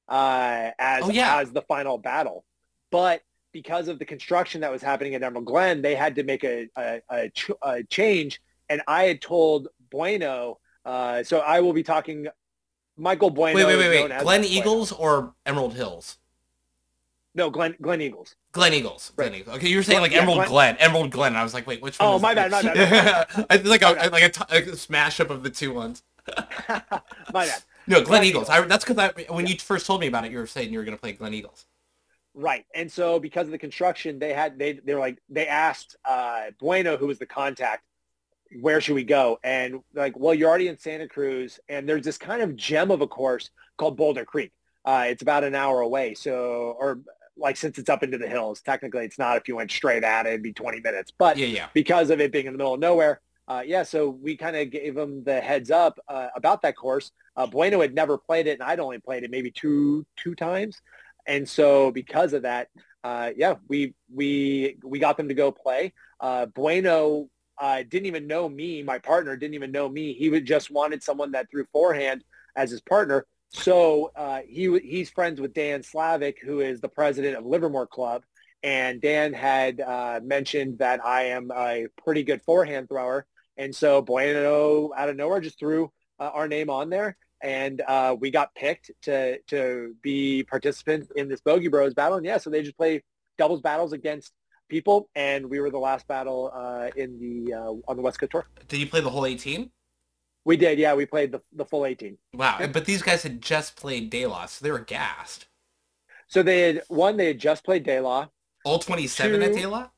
[0.08, 1.38] uh, as, Oh, yeah.
[1.38, 2.44] as the final battle.
[2.90, 3.22] But
[3.54, 6.68] because of the construction that was happening at Emerald Glen, they had to make a,
[6.76, 8.42] a, a, ch- a change.
[8.68, 12.26] And I had told Bueno, uh, so I will be talking
[13.00, 13.56] Michael Bueno.
[13.56, 14.20] wait, wait, wait, wait.
[14.22, 16.18] Glen Eagles or Emerald Hills?
[17.36, 18.36] No, Glen Glen Eagles.
[18.52, 19.12] Glen Eagles.
[19.16, 19.42] Glen Right.
[19.42, 19.56] Eagles.
[19.58, 20.78] Okay, you were saying like Yeah, Emerald Glen- Glen.
[20.78, 21.28] Emerald Glen.
[21.34, 22.10] And I was like, wait, which one?
[22.10, 25.20] Oh, my bad, my bad, I think like a, like a, t- like a smash
[25.20, 26.04] up of the two ones.
[26.68, 27.64] My bad.
[27.88, 28.50] No, Glen Glen Eagles.
[28.50, 28.50] Eagles.
[28.50, 30.86] I, that's because when you first told me about it, you were saying you were
[30.86, 31.66] going to play Glen Eagles.
[32.36, 32.66] Right.
[32.76, 36.52] And so because of the construction, they had they they were like they asked uh,
[36.60, 37.84] Bueno, who was the contact,
[38.62, 39.40] where should we go?
[39.44, 43.02] And like, well, you're already in Santa Cruz, and there's this kind of gem of
[43.02, 44.52] a course called Boulder Creek.
[44.86, 46.14] Uh, it's about an hour away.
[46.14, 47.02] So, or
[47.38, 49.38] like since it's up into the hills, technically it's not.
[49.38, 51.12] If you went straight at it, it'd be 20 minutes.
[51.18, 51.68] But Yeah, yeah.
[51.74, 53.22] because of it being in the middle of nowhere.
[53.48, 57.12] Uh, yeah, so we kind of gave them the heads up uh, about that course.
[57.36, 60.80] Uh, bueno had never played it, and I'd only played it maybe two two times,
[61.26, 62.68] and so because of that,
[63.04, 65.94] uh, yeah, we we we got them to go play.
[66.20, 68.82] Uh, bueno uh, didn't even know me.
[68.84, 70.14] My partner didn't even know me.
[70.14, 72.24] He would just wanted someone that threw forehand
[72.56, 73.26] as his partner.
[73.50, 78.24] So uh, he he's friends with Dan Slavic, who is the president of Livermore Club,
[78.62, 83.26] and Dan had uh, mentioned that I am a pretty good forehand thrower,
[83.58, 88.16] and so Bueno out of nowhere just threw uh, our name on there, and uh,
[88.20, 92.18] we got picked to to be participants in this Bogey Bros battle.
[92.18, 93.04] And yeah, so they just play
[93.40, 94.32] doubles battles against
[94.70, 98.32] people, and we were the last battle uh, in the uh, on the West Coast
[98.32, 98.46] tour.
[98.68, 99.70] Did you play the whole 18?
[100.46, 100.94] We did, yeah.
[100.94, 102.18] We played the the full 18.
[102.34, 102.58] Wow.
[102.62, 102.74] Yep.
[102.74, 105.48] But these guys had just played Delos, so they were gassed.
[106.28, 107.18] So they had one.
[107.18, 108.28] They had just played De La.
[108.64, 109.90] All 27 at Two- De La?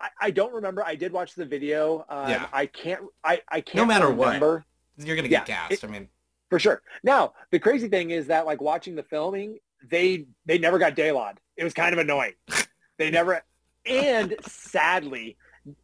[0.00, 0.84] I, I don't remember.
[0.84, 2.04] I did watch the video.
[2.08, 2.46] Um, Yeah.
[2.52, 3.02] I can't.
[3.24, 3.76] I, I can't.
[3.76, 4.26] No matter what.
[4.26, 4.64] remember
[4.96, 5.84] You're gonna get Yeah, gassed.
[5.84, 6.08] I mean,
[6.50, 6.82] for sure.
[7.02, 9.58] Now the crazy thing is that like watching the filming,
[9.90, 11.36] they they never got Daylod.
[11.56, 12.34] It was kind of annoying.
[12.98, 13.42] they never.
[13.86, 15.36] And sadly,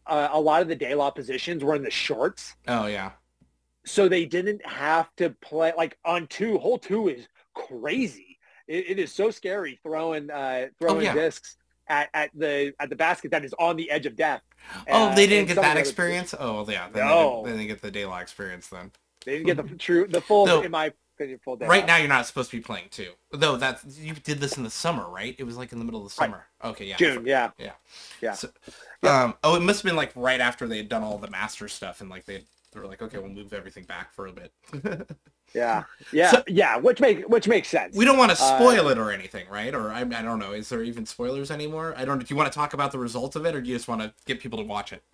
[0.06, 3.12] uh, a lot of the Daylod positions were in the shorts, oh yeah.
[3.84, 6.58] so they didn't have to play like on two.
[6.58, 8.38] Hole two is crazy.
[8.66, 11.14] It, it is so scary throwing uh, throwing Oh, yeah.
[11.14, 14.42] discs at, at the at the basket that is on the edge of death.
[14.88, 16.34] Oh, Uh, they didn't get that experience?
[16.38, 16.88] Oh yeah.
[16.92, 17.42] Then No.
[17.44, 18.90] They, didn't, they didn't get the DeLa experience then.
[19.24, 20.62] They didn't get the true, the full, No.
[20.62, 20.92] in my
[21.44, 21.66] full day.
[21.66, 23.12] Right now you're not supposed to be playing too.
[23.32, 25.34] Though that's you did this in the summer, right?
[25.38, 26.26] It was like in the middle of the Right.
[26.30, 26.46] summer.
[26.64, 26.96] Okay, yeah.
[26.96, 27.50] June, yeah.
[27.58, 27.72] Yeah.
[28.20, 28.32] Yeah.
[28.32, 28.48] So,
[29.02, 29.22] Yeah.
[29.24, 31.68] Um, oh, it must have been like right after they had done all the master
[31.68, 34.52] stuff, and like they they were like, okay, we'll move everything back for a bit.
[35.54, 36.76] Yeah, yeah, So- yeah.
[36.78, 37.94] Which make which makes sense.
[37.96, 39.72] we don't want to Uh, spoil it or anything, right?
[39.72, 40.50] Or I, I don't know.
[40.52, 41.94] Is there even spoilers anymore?
[41.96, 42.18] I don't.
[42.18, 44.00] Do you want to talk about the results of it, or do you just want
[44.00, 45.04] to get people to watch it?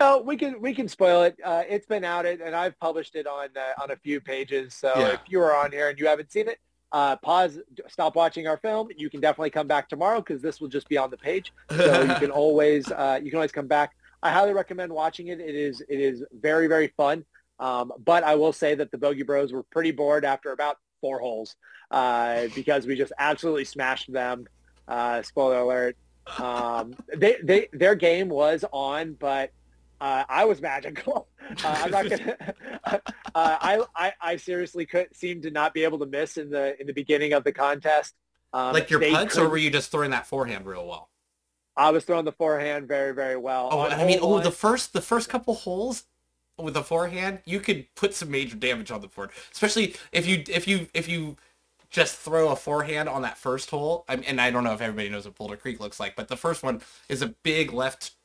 [0.00, 1.36] No, we can we can spoil it.
[1.44, 4.74] Uh, it's been out, and I've published it on uh, on a few pages.
[4.74, 5.08] So Yeah.
[5.12, 6.58] if you are on here and you haven't seen it,
[6.90, 7.58] uh, pause,
[7.88, 8.88] stop watching our film.
[8.96, 11.52] You can definitely come back tomorrow because this will just be on the page.
[11.70, 13.92] So you can always uh, you can always come back.
[14.22, 15.38] I highly recommend watching it.
[15.38, 17.24] It is it is very very fun.
[17.58, 21.18] Um, but I will say that the Bogey Bros were pretty bored after about four
[21.18, 21.56] holes
[21.90, 24.46] uh, because we just absolutely smashed them.
[24.88, 25.96] Uh, spoiler alert.
[26.38, 29.50] Um, they, they their game was on, but
[30.00, 31.28] uh, I was magical.
[31.64, 32.36] Uh, I'm not gonna.
[32.84, 32.98] uh,
[33.34, 36.86] I, I I seriously could seem to not be able to miss in the in
[36.86, 38.14] the beginning of the contest.
[38.52, 41.10] Um, like your putts, or were you just throwing that forehand real well?
[41.76, 43.68] I was throwing the forehand very very well.
[43.72, 46.04] Oh, I mean, oh, the first the first couple holes
[46.56, 50.44] with the forehand, you could put some major damage on the board, especially if you
[50.48, 51.36] if you if you
[51.90, 54.04] just throw a forehand on that first hole.
[54.08, 56.36] I and I don't know if everybody knows what Boulder Creek looks like, but the
[56.36, 58.19] first one is a big left, le-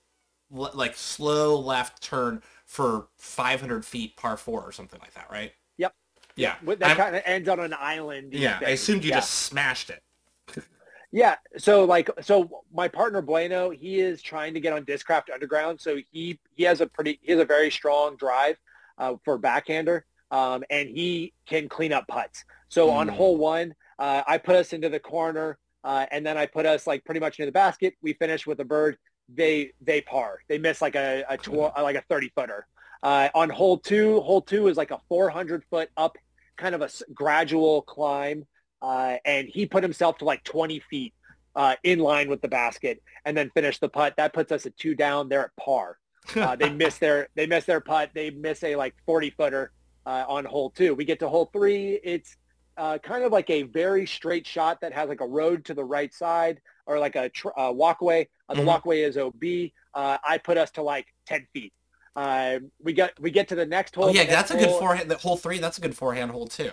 [0.51, 5.51] like slow left turn for 500 feet par four or something like that, right?
[5.77, 5.93] Yep.
[6.35, 6.55] Yeah.
[6.63, 8.33] With- that I'm- kind of ends on an island.
[8.33, 8.59] yeah.
[8.65, 9.17] I assumed you Yeah.
[9.17, 10.01] just smashed it.
[11.11, 11.35] Yeah.
[11.57, 15.79] So like, so my partner Bueno, he is trying to get on Discraft Underground.
[15.79, 18.57] So he he has a pretty he has a very strong drive
[18.97, 22.43] uh, for backhander, um, and he can clean up putts.
[22.67, 23.11] So on Mm.
[23.11, 26.85] hole one, uh, I put us into the corner, uh, and then I put us
[26.85, 27.93] like pretty much near the basket.
[28.01, 28.97] We finished with a bird.
[29.29, 30.39] They they par.
[30.47, 32.67] They miss like a, a tw- like a thirty footer.
[33.03, 36.17] Uh, on hole two, hole two is like a 400 foot up,
[36.57, 38.45] kind of a s- gradual climb
[38.81, 41.13] uh, and he put himself to like 20 feet
[41.55, 44.13] uh, in line with the basket and then finished the putt.
[44.17, 45.29] That puts us at two down.
[45.29, 45.97] They're at par.
[46.35, 48.09] Uh, they miss their they miss their putt.
[48.15, 49.71] They miss a like 40 footer
[50.07, 50.95] uh, on hole two.
[50.95, 51.99] We get to hole three.
[52.03, 52.35] It's
[52.77, 55.83] uh, kind of like a very straight shot that has like a road to the
[55.83, 58.27] right side or like a tr- uh, walkway.
[58.49, 58.65] Uh, the Mhm.
[58.65, 59.73] walkway is OB.
[59.93, 61.73] Uh, I put us to like 10 feet.
[62.15, 64.05] Uh, we get we get to the next hole.
[64.05, 65.11] Oh yeah, that's a good hole- forehand.
[65.11, 66.71] The hole three, that's a good forehand hole too.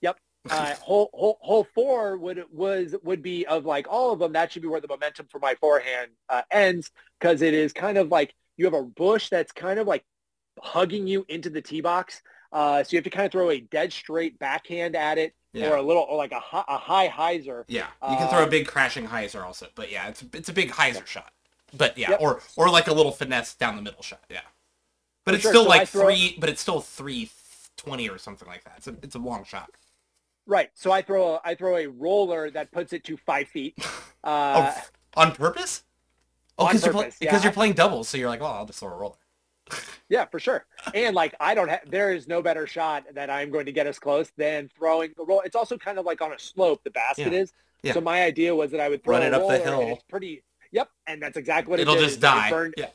[0.00, 0.18] Yep.
[0.50, 4.32] Uh, hole, hole hole four would was would be of like all of them.
[4.32, 7.98] That should be where the momentum for my forehand uh, ends because it is kind
[7.98, 10.04] of like you have a bush that's kind of like
[10.62, 12.22] hugging you into the tee box.
[12.52, 15.70] Uh, so you have to kind of throw a dead straight backhand at it Yeah.
[15.70, 17.64] or a little or like a, hi- a high hyzer.
[17.68, 20.52] Yeah, you can throw a Um, big crashing hyzer also, but yeah, it's it's a
[20.52, 21.32] big hyzer shot.
[21.76, 22.20] But yeah, Yep.
[22.20, 24.22] or or like a little finesse down the middle shot.
[24.30, 24.40] Yeah,
[25.24, 26.36] but For it's sure, still so like three.
[26.38, 27.30] But it's still three
[27.76, 28.74] twenty or something like that.
[28.78, 29.70] It's a it's a long shot.
[30.46, 30.70] Right.
[30.74, 33.74] So I throw a, I throw a roller that puts it to five feet.
[34.28, 35.84] Oh, Uh, f- on purpose?
[36.58, 37.42] Oh, because you're, because yeah.
[37.44, 39.14] you're playing doubles, so you're like, well, I'll just throw a roller.
[40.08, 40.64] Yeah, for sure.
[40.94, 43.86] And like I don't have there is no better shot that I'm going to get
[43.86, 45.40] us close than throwing the roll.
[45.44, 47.40] It's also kind of like on a slope the basket Yeah.
[47.40, 47.52] is.
[47.82, 47.92] Yeah.
[47.92, 49.80] So my idea was that I would throw Run it up the hill.
[49.94, 52.02] It's pretty Yep, and that's exactly what It'll it did.
[52.04, 52.50] just is it die.
[52.50, 52.86] burned- Yeah.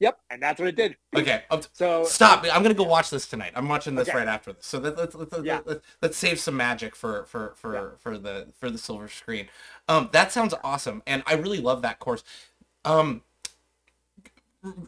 [0.00, 0.96] Yep, and that's what it did.
[1.14, 1.44] Okay.
[1.72, 2.44] So Stop.
[2.52, 3.52] I'm gonna go watch this tonight.
[3.54, 4.18] I'm watching this Okay.
[4.18, 4.66] right after this.
[4.66, 5.60] So let, let, let, let, Yeah.
[5.64, 7.88] let, let's save some magic for for for Yeah.
[8.00, 9.48] for the for the silver screen.
[9.88, 12.24] Um, that sounds awesome, and I really love that course.
[12.84, 13.22] Um,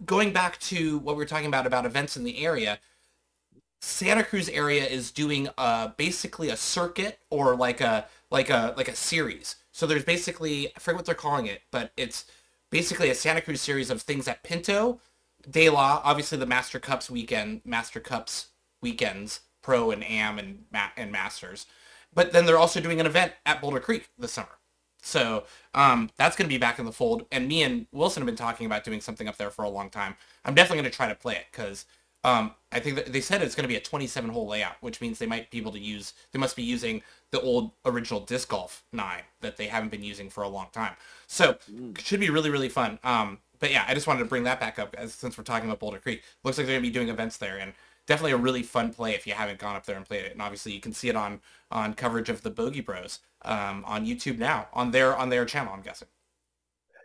[0.04, 2.78] going back to what we were talking about about events in the area,
[3.80, 8.88] Santa Cruz area is doing uh basically a circuit or like a like a like
[8.88, 9.56] a series.
[9.72, 12.24] So there's basically I forget what they're calling it, but it's
[12.70, 15.00] basically a Santa Cruz series of things at Pinto,
[15.48, 18.48] DeLa, obviously the Master Cups weekend, Master Cups
[18.80, 20.64] weekends, Pro and Am and
[20.96, 21.66] and Masters.
[22.14, 24.58] But then they're also doing an event at Boulder Creek this summer.
[25.04, 25.44] So
[25.74, 27.26] um, that's going to be back in the fold.
[27.30, 29.90] And me and Wilson have been talking about doing something up there for a long
[29.90, 30.16] time.
[30.44, 31.86] I'm definitely going to try to play it because
[32.24, 35.00] Um, I think that they said it's going to be a 27 hole layout, which
[35.02, 37.02] means they might be able to use, they must be using
[37.32, 40.96] the old original disc golf nine that they haven't been using for a long time.
[41.26, 41.98] So mm.
[41.98, 42.98] should be really, really fun.
[43.04, 45.68] Um, but yeah, I just wanted to bring that back up as since we're talking
[45.68, 46.22] about Boulder Creek.
[46.44, 47.74] Looks like they're going to be doing events there and
[48.06, 50.32] definitely a really fun play if you haven't gone up there and played it.
[50.32, 51.40] And obviously you can see it on,
[51.70, 55.72] on coverage of the Bogey Bros um, on YouTube now on their, on their channel,
[55.72, 56.08] I'm guessing.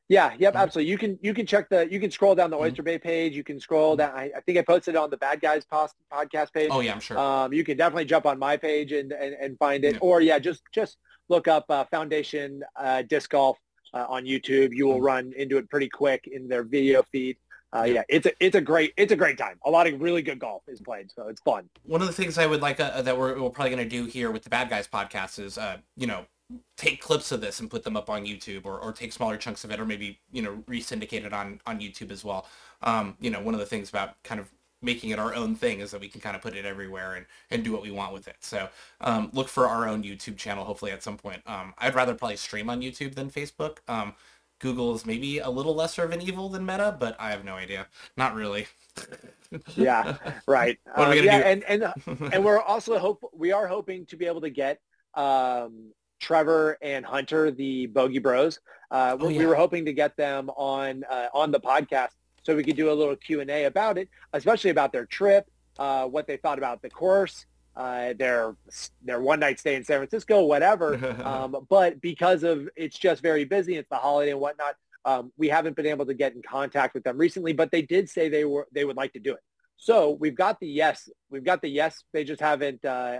[0.10, 0.64] Yeah, yep, mm-hmm.
[0.64, 0.92] absolutely.
[0.92, 2.66] You can you can check the you can scroll down the mm-hmm.
[2.66, 3.36] Oyster Bay page.
[3.36, 4.12] You can scroll mm-hmm.
[4.12, 4.18] down.
[4.18, 6.70] I, I think I posted it on the Bad Guys post, podcast page.
[6.72, 7.18] Oh yeah, I'm sure.
[7.18, 10.00] Um, you can definitely jump on my page and and, and find it, yeah.
[10.02, 10.98] or yeah, just just
[11.30, 13.60] look up uh, Foundation uh, Disc Golf
[13.94, 14.74] uh, on YouTube.
[14.74, 15.04] You will mm-hmm.
[15.04, 17.38] run into it pretty quick in their video feed.
[17.72, 19.60] Uh, yeah, it's a it's a great it's a great time.
[19.66, 21.70] A lot of really good golf is played, so it's fun.
[21.84, 24.06] One of the things I would like uh, that we're, we're probably going to do
[24.06, 26.26] here with the Bad Guys podcast is, uh, you know,
[26.78, 29.64] take clips of this and put them up on YouTube or, or take smaller chunks
[29.64, 32.48] of it or maybe, you know, re-syndicate it on, on YouTube as well.
[32.82, 34.50] Um, you know, one of the things about kind of
[34.82, 37.26] making it our own thing is that we can kind of put it everywhere and,
[37.52, 38.38] and do what we want with it.
[38.40, 38.70] So
[39.02, 41.42] um, look for our own YouTube channel, hopefully at some point.
[41.46, 43.80] Um, I'd rather probably stream on YouTube than Facebook.
[43.88, 44.16] Um,
[44.60, 47.55] Google is maybe a little lesser of an evil than Meta, but I have no
[47.55, 47.88] idea.
[48.18, 48.68] Not really.
[49.76, 50.78] yeah, right.
[50.97, 51.43] we uh, gonna yeah, do?
[51.45, 51.93] and and
[52.34, 54.80] and we're also hope we are hoping to be able to get
[55.14, 58.60] um, Trevor and Hunter, the Bogey Bros.
[58.91, 59.39] Uh, oh, yeah.
[59.39, 62.10] We were hoping to get them on uh, on the podcast
[62.43, 65.49] so we could do a little Q and A about it, especially about their trip,
[65.78, 67.45] uh, what they thought about the course,
[67.80, 68.56] uh, their
[69.02, 70.96] their one night stay in San Francisco, whatever.
[71.24, 74.76] um, but because of it's just very busy, it's the holiday and whatnot.
[75.06, 78.10] Um, we haven't been able to get in contact with them recently, but they did
[78.10, 79.40] say they were they would like to do it.
[79.78, 82.04] So we've got the yes, we've got the yes.
[82.12, 83.18] They just haven't uh,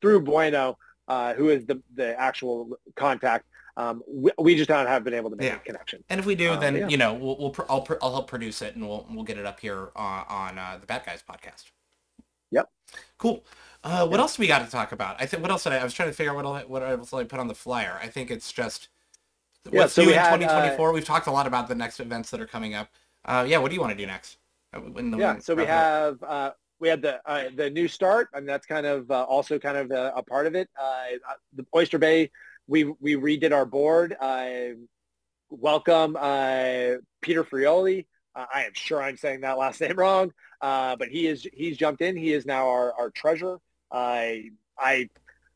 [0.00, 0.76] through Bueno
[1.06, 3.46] uh, who is the, the actual contact.
[3.76, 5.56] Um, we, we, just don't have been able to make yeah.
[5.56, 6.04] a connection.
[6.08, 6.88] And if we do, um, then yeah.
[6.88, 9.58] you know we'll, we'll I'll, I'll help produce it and we'll we'll get it up
[9.58, 11.64] here on, on uh, the Bad Guys podcast.
[12.52, 12.68] Yep.
[13.18, 13.44] Cool.
[13.84, 15.16] Uh, what else do we got to talk about?
[15.20, 17.12] I think what else did I, I was trying to figure out what what else
[17.12, 17.98] I put on the flyer.
[18.02, 18.88] I think it's just
[19.64, 20.88] what's yeah, so new in had, 2024.
[20.88, 22.88] Uh, We've talked a lot about the next events that are coming up.
[23.26, 24.38] Uh, yeah, what do you want to do next?
[24.72, 28.48] Uh, the, yeah, so we have uh, we had the uh, the new start, and
[28.48, 30.70] that's kind of uh, also kind of a, a part of it.
[30.80, 32.30] Uh, the Oyster Bay,
[32.66, 34.16] we we redid our board.
[35.50, 38.06] welcome uh, Peter Frioli.
[38.34, 40.32] Uh, I am sure I'm saying that last name wrong,
[40.62, 42.16] uh, but he is he's jumped in.
[42.16, 43.60] He is now our our treasurer.
[43.94, 45.08] I I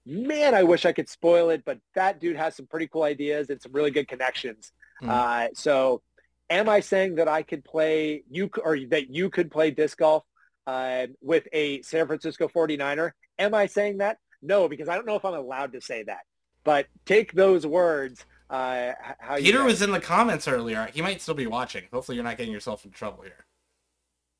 [0.07, 3.51] man, I wish I could spoil it, but that dude has some pretty cool ideas
[3.51, 4.73] and some really good connections.
[5.03, 5.57] Mm.
[5.57, 6.03] so,
[6.51, 10.25] am I saying that I could play you or that you could play disc golf?
[10.69, 13.13] uh, with a San Francisco 49er.
[13.39, 14.19] Am I saying that?
[14.43, 16.21] No, because I don't know if I'm allowed to say that.
[16.63, 18.27] But take those words.
[18.51, 20.91] Uh, how Peter was in the comments earlier.
[20.93, 21.85] He might still be watching.
[21.91, 23.47] Hopefully you're not getting yourself in trouble here.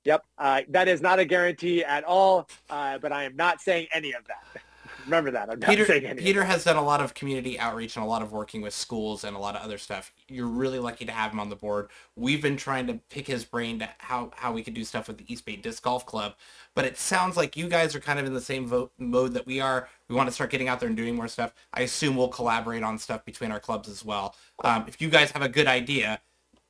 [0.05, 0.25] Yep.
[0.39, 4.13] Uh, that is not a guarantee at all, uh, but I am not saying any
[4.13, 4.63] of that.
[5.05, 5.49] Remember that.
[5.51, 8.09] I'm not Peter, saying any Peter has done a lot of community outreach and a
[8.09, 10.13] lot of working with schools and a lot of other stuff.
[10.29, 11.89] You're really lucky to have him on the board.
[12.15, 15.17] We've been trying to pick his brain to how, how we could do stuff with
[15.17, 16.35] the East Bay Disc Golf Club,
[16.75, 19.47] but it sounds like you guys are kind of in the same vote, mode that
[19.47, 19.89] we are.
[20.09, 21.55] We want to start getting out there and doing more stuff.
[21.73, 24.35] I assume we'll collaborate on stuff between our clubs as well.
[24.63, 26.21] Um, if you guys have a good idea,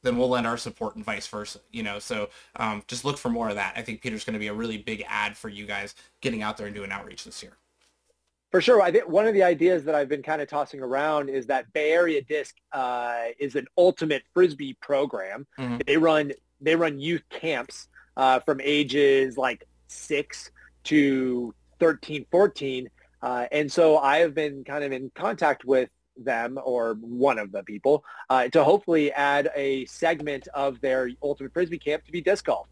[0.02, 1.98] then we'll lend our support and vice versa, you know.
[1.98, 3.74] So um, just look for more of that.
[3.76, 6.56] I think Peter's going to be a really big ad for you guys getting out
[6.56, 7.56] there and doing outreach this year.
[8.50, 8.80] For sure.
[8.80, 11.70] I think one of the ideas that I've been kind of tossing around is that
[11.74, 15.46] Bay Area Disc uh, is an ultimate frisbee program.
[15.58, 15.78] Mm-hmm.
[15.86, 20.50] They run they run youth camps uh, from ages like six
[20.84, 22.88] to 13, 14.
[23.20, 25.90] Uh, and so I have been kind of in contact with
[26.24, 31.52] them or one of the people uh, to hopefully add a segment of their ultimate
[31.52, 32.68] frisbee camp to be disc golf.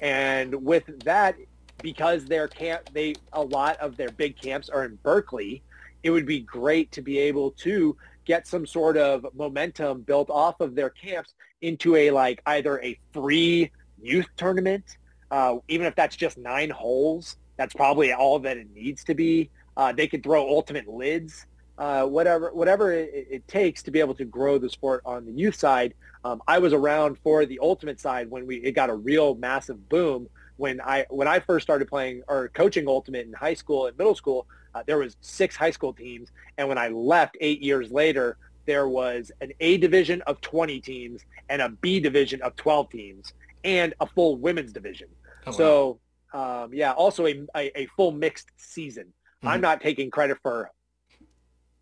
[0.00, 1.36] And with that,
[1.82, 5.62] because their camp, they a lot of their big camps are in Berkeley.
[6.02, 10.60] It would be great to be able to get some sort of momentum built off
[10.60, 13.70] of their camps into a like either a free
[14.00, 14.96] youth tournament,
[15.30, 17.36] uh, even if that's just nine holes.
[17.56, 19.50] That's probably all that it needs to be.
[19.76, 21.46] Uh, they could throw ultimate lids,
[21.80, 25.32] uh, whatever whatever it, it, takes to be able to grow the sport on the
[25.32, 25.94] youth side.
[26.24, 29.88] Um, I was around for the ultimate side when we it got a real massive
[29.88, 30.28] boom
[30.60, 34.14] when I when I first started playing or coaching ultimate in high school and middle
[34.14, 36.28] school, uh, there was six high school teams,
[36.58, 41.24] and when I left eight years later, there was an A division of 20 teams
[41.48, 43.32] and a B division of 12 teams
[43.64, 45.08] and a full women's division.
[45.46, 45.98] Oh, so
[46.34, 46.64] wow.
[46.64, 49.04] um, yeah, also a, a, a, full mixed season.
[49.04, 49.48] Mm-hmm.
[49.48, 50.70] I'm not taking credit for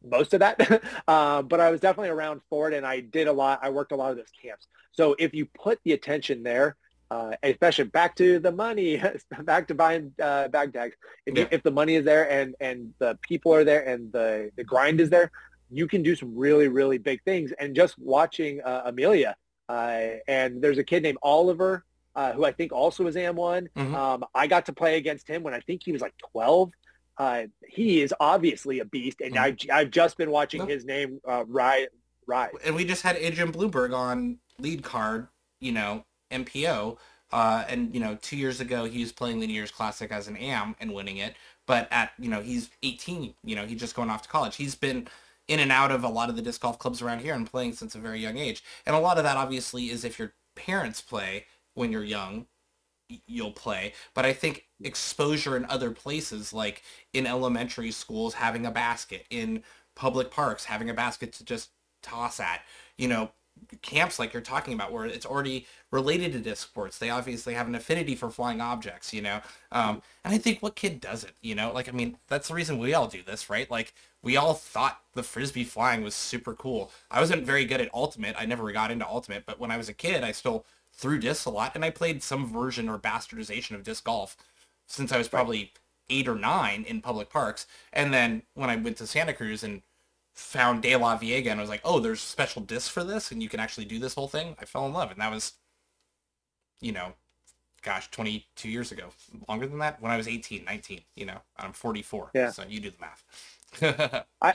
[0.03, 3.33] most of that, uh, but I was definitely around for it, and I did a
[3.33, 3.61] lot.
[3.63, 4.67] I worked a lot of those camps.
[4.93, 6.77] So if you put the attention there,
[7.11, 9.03] uh, especially back to the money,
[9.43, 10.95] back to buying uh, bag tags.
[11.27, 11.43] If, Yeah.
[11.43, 14.65] you, if the money is there and and the people are there and the the
[14.65, 15.31] grind is there,
[15.71, 17.53] you can do some really really big things.
[17.59, 19.37] And just watching uh, Amelia,
[19.69, 21.85] uh, and there's a kid named Oliver
[22.15, 23.69] uh, who I think also is AM1.
[23.77, 23.95] Mhm.
[23.95, 26.71] Um, I got to play against him when I think he was like 12.
[27.19, 29.39] Uh, he is obviously a beast, and Mhm.
[29.41, 30.69] I've, I've just been watching Yep.
[30.69, 31.89] his name uh, rise.
[32.27, 32.51] rise.
[32.65, 35.29] and we just had Adrian Blueberg on lead card,
[35.61, 36.99] you know, MPO.
[37.31, 40.29] Uh, and you know, two years ago he was playing the New Year's Classic as
[40.29, 41.35] an AM and winning it.
[41.67, 43.35] But at you know he's 18.
[43.45, 44.57] You know he's just going off to college.
[44.57, 45.09] He's been
[45.49, 47.73] in and out of a lot of the disc golf clubs around here and playing
[47.73, 48.63] since a very young age.
[48.87, 52.47] And a lot of that obviously is if your parents play when you're young,
[53.27, 53.93] you'll play.
[54.15, 56.83] But I think exposure in other places, like
[57.13, 59.63] in elementary schools, having a basket, in
[59.95, 61.71] public parks, having a basket to just
[62.03, 62.61] toss at,
[62.97, 63.31] you know,
[63.83, 66.99] camps like you're talking about where it's already related to disc sports.
[66.99, 69.41] They obviously have an affinity for flying objects, you know?
[69.73, 71.73] Um, and I think what kid doesn't, you know?
[71.73, 73.69] Like, I mean, that's the reason we all do this, right?
[73.71, 76.93] Like, we all thought the frisbee flying was super cool.
[77.11, 78.37] I wasn't very good at ultimate.
[78.39, 80.65] I never got into ultimate, but when I was a kid, I still
[80.99, 84.37] threw discs a lot, and I played some version or bastardization of disc golf
[84.87, 85.73] since I was probably
[86.11, 87.67] eight or nine in public parks.
[87.93, 89.83] And then when I went to Santa Cruz and
[90.35, 93.61] found DeLaveaga and I was like, oh, there's special discs for this and you can
[93.61, 94.57] actually do this whole thing.
[94.59, 95.11] I fell in love.
[95.11, 95.53] And that was,
[96.81, 97.13] you know,
[97.83, 99.09] gosh, 22 years ago.
[99.49, 100.01] Longer than that?
[100.01, 102.31] When I was 18, 19, you know, I'm 44.
[102.35, 102.51] Yeah.
[102.51, 104.25] So you do the math.
[104.41, 104.55] I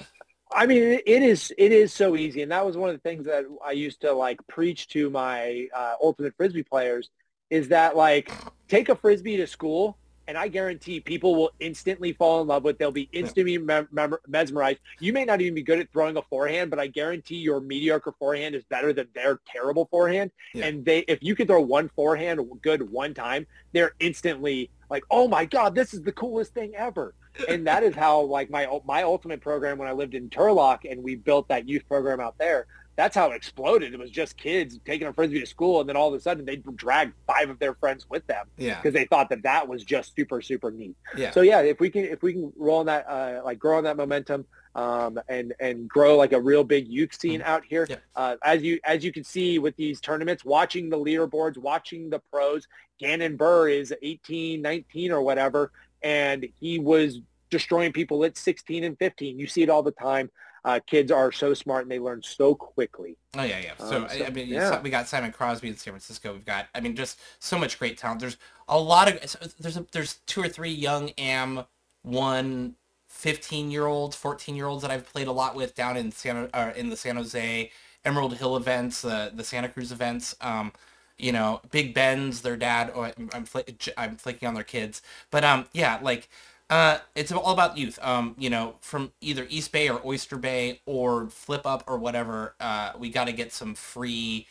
[0.65, 3.25] mean, it, it is it is so easy, and that was one of the things
[3.25, 7.09] that I used to like preach to my uh, ultimate frisbee players
[7.49, 8.31] is that like
[8.67, 9.97] take a frisbee to school,
[10.27, 12.77] and I guarantee people will instantly fall in love with.
[12.77, 14.79] They'll be instantly mem- mem- mesmerized.
[14.99, 18.13] You may not even be good at throwing a forehand, but I guarantee your mediocre
[18.17, 20.31] forehand is better than their terrible forehand.
[20.53, 20.65] Yeah.
[20.65, 25.27] And they, if you can throw one forehand good one time, they're instantly like, "Oh
[25.27, 27.13] my god, this is the coolest thing ever."
[27.47, 31.03] And that is how like my my ultimate program when I lived in Turlock and
[31.03, 32.67] we built that youth program out there.
[32.95, 33.91] That's how it exploded.
[33.91, 36.45] It was just kids taking a frisbee to school, and then all of a sudden
[36.45, 38.75] they dragged five of their friends with them yeah.
[38.75, 40.95] because they thought that that was just super super neat.
[41.17, 41.31] Yeah.
[41.31, 43.83] So yeah, if we can if we can roll on that uh, like grow on
[43.85, 47.95] that momentum um, and and grow like a real big youth scene out here, Yeah.
[48.15, 52.19] uh, as you as you can see with these tournaments, watching the leaderboards, watching the
[52.31, 52.67] pros,
[52.99, 55.71] Gannon Buhr is 18, 19 or whatever,
[56.03, 59.39] and he was destroying people at 16 and 15.
[59.39, 60.29] You see it all the time.
[60.65, 63.17] Uh, kids are so smart and they learn so quickly.
[63.35, 63.73] Oh yeah, yeah.
[63.77, 64.81] So, Um, I- so, I mean, yeah.
[64.81, 66.33] we got Simon Crosby in San Francisco.
[66.33, 68.21] We've got, I mean, just so much great talent.
[68.21, 68.37] There's
[68.69, 71.65] a lot of so there's a, there's two or three young am
[72.03, 72.75] one
[73.09, 76.49] 15 year olds, 14 year olds that I've played a lot with down in San
[76.53, 77.71] uh, in the San Jose
[78.05, 80.35] Emerald Hill events, the the Santa Cruz events.
[80.41, 80.71] Um,
[81.17, 82.91] you know, Big Ben's their dad.
[82.95, 83.59] Oh, I'm I'm, fl-
[83.97, 85.01] I'm flaking on their kids,
[85.31, 86.29] but um, yeah, like.
[86.69, 87.99] Uh, it's all about youth.
[88.01, 92.55] Um, you know, from either East Bay or Oyster Bay or Flip Up or whatever.
[92.59, 94.47] Uh, we got to get some free,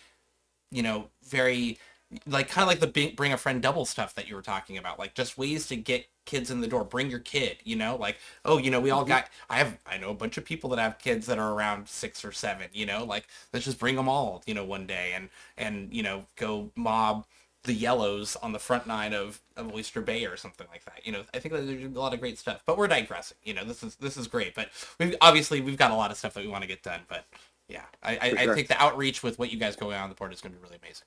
[0.71, 1.79] you know, very
[2.27, 4.99] like kind of like the bring, a friend double stuff that you were talking about.
[4.99, 6.85] Like just ways to get kids in the door.
[6.85, 7.59] Bring your kid.
[7.65, 9.09] You know, like oh, you know, we all mm-hmm.
[9.09, 9.29] got.
[9.49, 9.79] I have.
[9.87, 12.69] I know a bunch of people that have kids that are around six or seven.
[12.73, 14.43] You know, like let's just bring them all.
[14.47, 17.27] You know, one day and and you know go mob
[17.65, 21.07] the yellows on the front nine of, of Oyster Bay or something like that.
[21.07, 22.63] You know, I think there's a lot of great stuff.
[22.67, 23.37] But we're digressing.
[23.45, 24.55] You know, this is this is great.
[24.55, 27.01] But we've obviously we've got a lot of stuff that we want to get done.
[27.09, 27.25] But
[27.69, 30.15] yeah, I, I, For I think the outreach with what you guys going on the
[30.15, 31.07] board is going to be really amazing.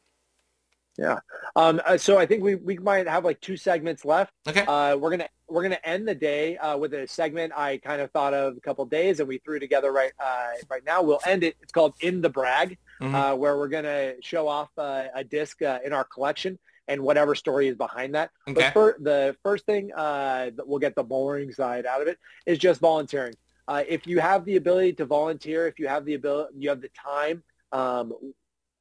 [0.97, 1.19] Yeah.
[1.55, 4.33] Um, uh, so I think we, we might have like two segments left.
[4.47, 4.61] Okay.
[4.65, 8.11] Uh, we're gonna we're gonna end the day uh, with a segment I kind of
[8.11, 11.01] thought of a couple days and we threw together right uh, right now.
[11.01, 11.55] We'll end it.
[11.61, 13.13] It's called In the Brag, Mhm.
[13.13, 17.35] uh, where we're gonna show off uh, a disc uh, in our collection and whatever
[17.35, 18.29] story is behind that.
[18.47, 18.61] Okay.
[18.61, 22.19] But for, the first thing uh, that we'll get the boring side out of it
[22.45, 23.33] is just volunteering.
[23.67, 26.81] Uh, if you have the ability to volunteer, if you have the ability, you have
[26.81, 27.43] the time.
[27.71, 28.13] Um,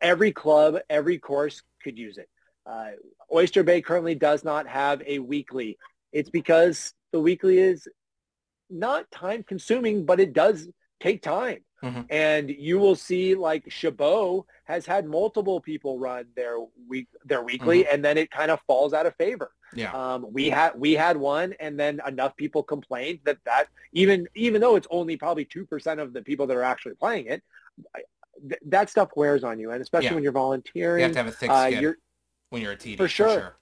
[0.02, 2.28] every club, every course could use it.
[2.66, 2.92] Uh,
[3.32, 5.78] Oyster Bay currently does not have a weekly.
[6.12, 7.86] It's because the weekly is
[8.70, 10.68] not time consuming, but it does
[11.00, 11.60] take time.
[11.82, 12.06] Mhm.
[12.08, 16.56] And you will see like Chabot has had multiple people run their
[16.88, 19.50] week their weekly and then it kind of falls out of favor.
[19.74, 19.92] Yeah.
[19.92, 24.60] Um, we had we had one, and then enough people complained that that even even
[24.62, 27.42] though it's only probably two percent of the people that are actually playing it,
[28.48, 30.14] th- that stuff wears on you, and especially Yeah.
[30.14, 31.96] when you're volunteering, You have to have a thick uh, skin you're
[32.50, 32.96] when you're a TD.
[32.96, 33.56] for sure.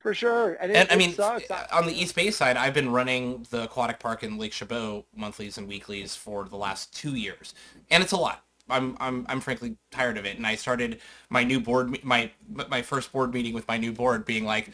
[0.00, 0.54] for sure.
[0.60, 1.50] And, it, And I mean, sucks.
[1.50, 5.04] uh, on the East Bay side, I've been running the aquatic park in Lake Chabot
[5.14, 7.54] monthlies and weeklies for the last two years,
[7.90, 8.44] and it's a lot.
[8.68, 12.82] I'm I'm I'm frankly tired of it, and I started my new board my my
[12.82, 14.70] first board meeting with my new board being like,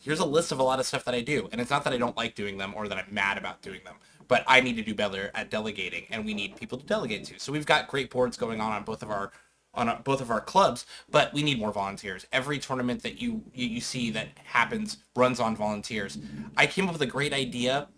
[0.00, 1.92] here's a list of a lot of stuff that I do, and it's not that
[1.92, 3.96] I don't like doing them or that I'm mad about doing them,
[4.32, 7.38] but I need to do better at delegating, and we need people to delegate to.
[7.38, 9.30] So we've got great boards going on on both of our
[9.74, 12.26] on both of our clubs, but we need more volunteers.
[12.32, 16.16] Every tournament that you, you you see that happens runs on volunteers.
[16.56, 17.88] I came up with a great idea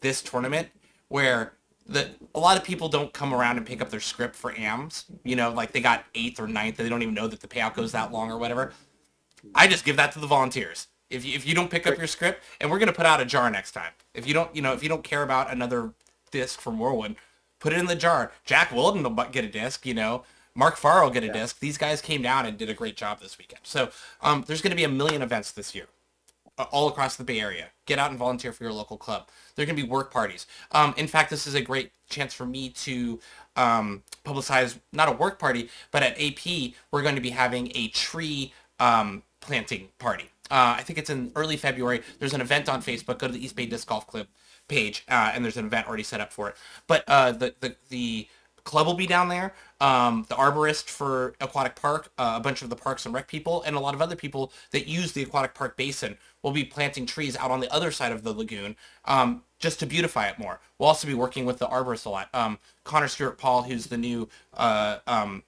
[0.00, 0.68] this tournament
[1.08, 1.54] where
[1.88, 5.06] the a lot of people don't come around and pick up their script for AMs.
[5.24, 7.48] You know, like they got eighth or ninth, and they don't even know that the
[7.48, 8.72] payout goes that long or whatever.
[9.56, 10.86] I just give that to the volunteers.
[11.10, 13.24] If you, if you don't pick up your script, and we're gonna put out a
[13.24, 13.92] jar next time.
[14.14, 15.92] If you don't, you know, if you don't care about another
[16.30, 17.16] disc from Whirlwind,
[17.58, 18.32] put it in the jar.
[18.44, 19.84] Jack Wilden will get a disc.
[19.86, 21.32] You know, Mark Farr will get a yeah.
[21.32, 21.60] disc.
[21.60, 23.60] These guys came down and did a great job this weekend.
[23.62, 23.90] So
[24.20, 25.86] um, there's going to be a million events this year
[26.58, 27.68] uh, all across the Bay Area.
[27.86, 29.28] Get out and volunteer for your local club.
[29.54, 30.46] There are going to be work parties.
[30.72, 33.20] Um, in fact, this is a great chance for me to
[33.56, 37.88] um, publicize not a work party, but at AP, we're going to be having a
[37.88, 40.30] tree um, planting party.
[40.50, 42.02] Uh, I think it's in early February.
[42.18, 43.18] There's an event on Facebook.
[43.18, 44.26] Go to the East Bay Disc Golf Club
[44.68, 46.56] page, uh, and there's an event already set up for it.
[46.86, 48.28] But uh, the, the, the
[48.64, 49.54] club will be down there.
[49.80, 53.62] Um, the arborist for Aquatic Park, uh, a bunch of the Parks and Rec people,
[53.62, 57.06] and a lot of other people that use the Aquatic Park basin will be planting
[57.06, 58.76] trees out on the other side of the lagoon
[59.06, 60.60] um, just to beautify it more.
[60.78, 62.28] We'll also be working with the arborist a lot.
[62.34, 65.42] Um, Connor Stewart Paul, who's the new uh, um,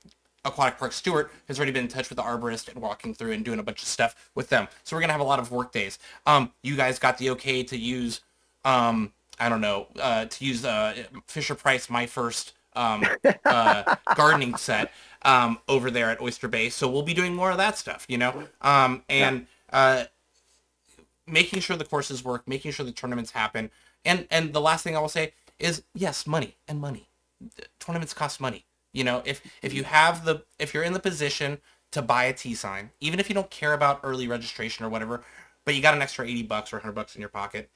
[0.45, 3.45] Aquatic Park Stewart, has already been in touch with the arborist and walking through and
[3.45, 4.69] doing a bunch of stuff with them.
[4.85, 5.99] So we're going to have a lot of work days.
[6.27, 8.21] Um, you guys got the okay to use,
[8.65, 13.05] um, I don't know, uh, to use uh, Fisher Price, my first um,
[13.45, 16.69] uh, gardening set um, over there at Oyster Bay.
[16.69, 20.05] So we'll be doing more of that stuff, you know, um, and uh,
[21.27, 23.71] making sure the courses work, making sure the tournaments happen.
[24.05, 27.09] And and the last thing I will say is yes, money and money.
[27.79, 28.65] Tournaments cost money.
[28.93, 31.59] You know, if if you have the if you're in the position
[31.93, 35.23] to buy a T sign, even if you don't care about early registration or whatever,
[35.65, 37.71] but you got an extra 80 bucks or 100 bucks in your pocket,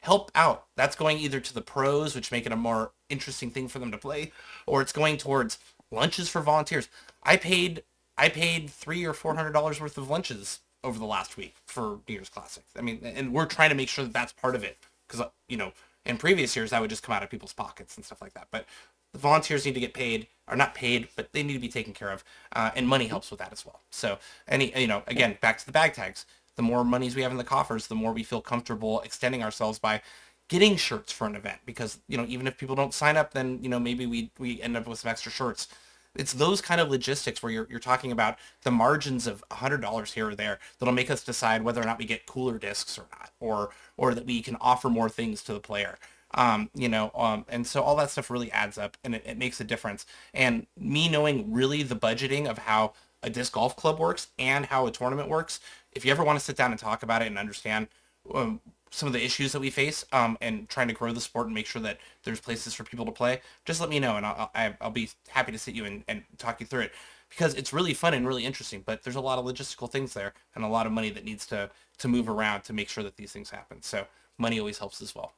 [0.00, 0.66] help out.
[0.76, 3.90] That's going either to the pros, which make it a more interesting thing for them
[3.92, 4.32] to play,
[4.66, 5.58] or it's going towards
[5.90, 6.88] lunches for volunteers.
[7.22, 7.82] I paid
[8.16, 12.00] I paid three or four hundred dollars worth of lunches over the last week for
[12.08, 12.64] New Year's Classic.
[12.76, 15.30] I mean, and we're trying to make sure that that's part of it because uh,
[15.48, 15.72] you know
[16.04, 18.48] in previous years that would just come out of people's pockets and stuff like that.
[18.50, 18.66] But
[19.12, 21.92] the volunteers need to get paid, or not paid, but they need to be taken
[21.92, 22.24] care of,
[22.54, 23.80] uh, and money helps with that as well.
[23.90, 24.18] So
[24.48, 26.26] any you know again back to the bag tags
[26.58, 29.78] the more monies we have in the coffers, the more we feel comfortable extending ourselves
[29.78, 30.02] by
[30.48, 31.60] getting shirts for an event.
[31.64, 34.60] Because, you know, even if people don't sign up, then, you know, maybe we, we
[34.60, 35.68] end up with some extra shirts.
[36.16, 40.30] It's those kind of logistics where you're, you're talking about the margins of $100 here
[40.30, 43.30] or there that'll make us decide whether or not we get cooler discs or not,
[43.38, 45.96] or, or that we can offer more things to the player.
[46.34, 49.38] Um, you know, um, and so all that stuff really adds up and it, it
[49.38, 50.04] makes a difference.
[50.34, 54.86] And me knowing really the budgeting of how a disc golf club works and how
[54.86, 55.60] a tournament works
[55.92, 57.88] if you ever want to sit down and talk about it and understand
[58.34, 58.60] um,
[58.90, 61.54] some of the issues that we face um, and trying to grow the sport and
[61.54, 64.50] make sure that there's places for people to play, just let me know and I'll,
[64.80, 66.92] I'll be happy to sit you and, and talk you through it
[67.30, 70.32] because it's really fun and really interesting, but there's a lot of logistical things there
[70.54, 73.16] and a lot of money that needs to, to move around to make sure that
[73.16, 73.82] these things happen.
[73.82, 74.06] So
[74.38, 75.34] money always helps as well.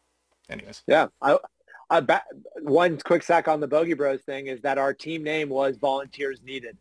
[0.48, 0.82] Anyways.
[0.86, 1.08] Yeah.
[1.20, 1.38] I,
[1.90, 2.20] I,
[2.62, 6.40] one quick sack on the Bogey Bros thing is that our team name was Volunteers
[6.42, 6.76] Needed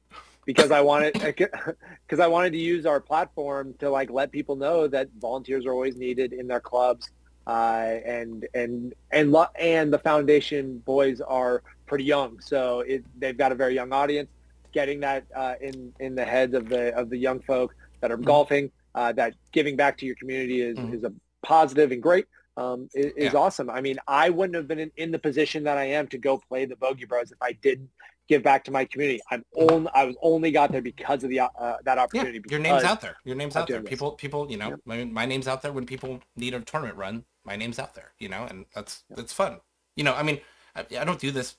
[0.50, 4.88] because I wanted because I wanted to use our platform to like let people know
[4.88, 7.12] that volunteers are always needed in their clubs,
[7.46, 13.52] uh, and and and and the foundation boys are pretty young, so it, they've got
[13.52, 14.30] a very young audience.
[14.72, 18.18] Getting that uh, in in the heads of the of the young folk that are
[18.18, 18.26] mm-hmm.
[18.26, 20.96] golfing, uh, that giving back to your community is mm-hmm.
[20.96, 22.26] is a positive and great.
[22.58, 23.40] Um, is, is yeah.
[23.40, 23.70] awesome.
[23.70, 26.38] I mean, I wouldn't have been in, in, the position that I am to go
[26.38, 27.90] play the Bogey Bros if I didn't
[28.28, 29.22] give back to my community.
[29.32, 32.40] I'm only I was only got there because of the uh, that opportunity.
[32.46, 33.16] Yeah, your name's out there.
[33.26, 33.82] Your name's out there.
[33.82, 34.76] People people you know yeah.
[34.86, 37.26] my, my name's out there when people need a tournament run.
[37.46, 38.12] My name's out there.
[38.20, 39.60] You know, and that's that's fun.
[39.96, 40.40] You know, I mean,
[40.76, 41.56] I, I don't do this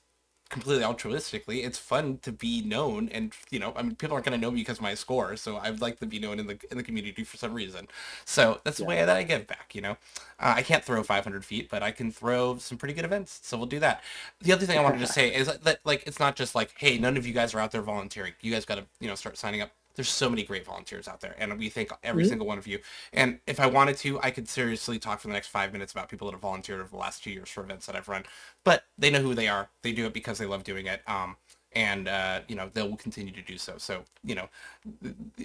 [0.51, 1.65] completely altruistically.
[1.65, 4.51] It's fun to be known, and you know, I mean, people aren't going to know
[4.51, 6.83] me because of my score, so I'd like to be known in the in the
[6.83, 7.87] community for some reason.
[8.25, 9.73] So that's the way that I give back.
[9.73, 9.91] You know,
[10.39, 13.57] uh, I can't throw 500 feet, but I can throw some pretty good events, so
[13.57, 14.03] we'll do that.
[14.41, 16.97] The other thing I wanted to say is that, like, it's not just like, hey,
[16.97, 18.33] none of you guys are out there volunteering.
[18.41, 21.21] You guys got to, you know, start signing up there's so many great volunteers out
[21.21, 22.29] there and we thank every mm-hmm.
[22.29, 22.79] single one of you
[23.13, 26.09] and if i wanted to i could seriously talk for the next five minutes about
[26.09, 28.23] people that have volunteered over the last two years for events that i've run
[28.63, 31.35] but they know who they are they do it because they love doing it um,
[31.73, 34.49] and uh, you know they'll continue to do so so you know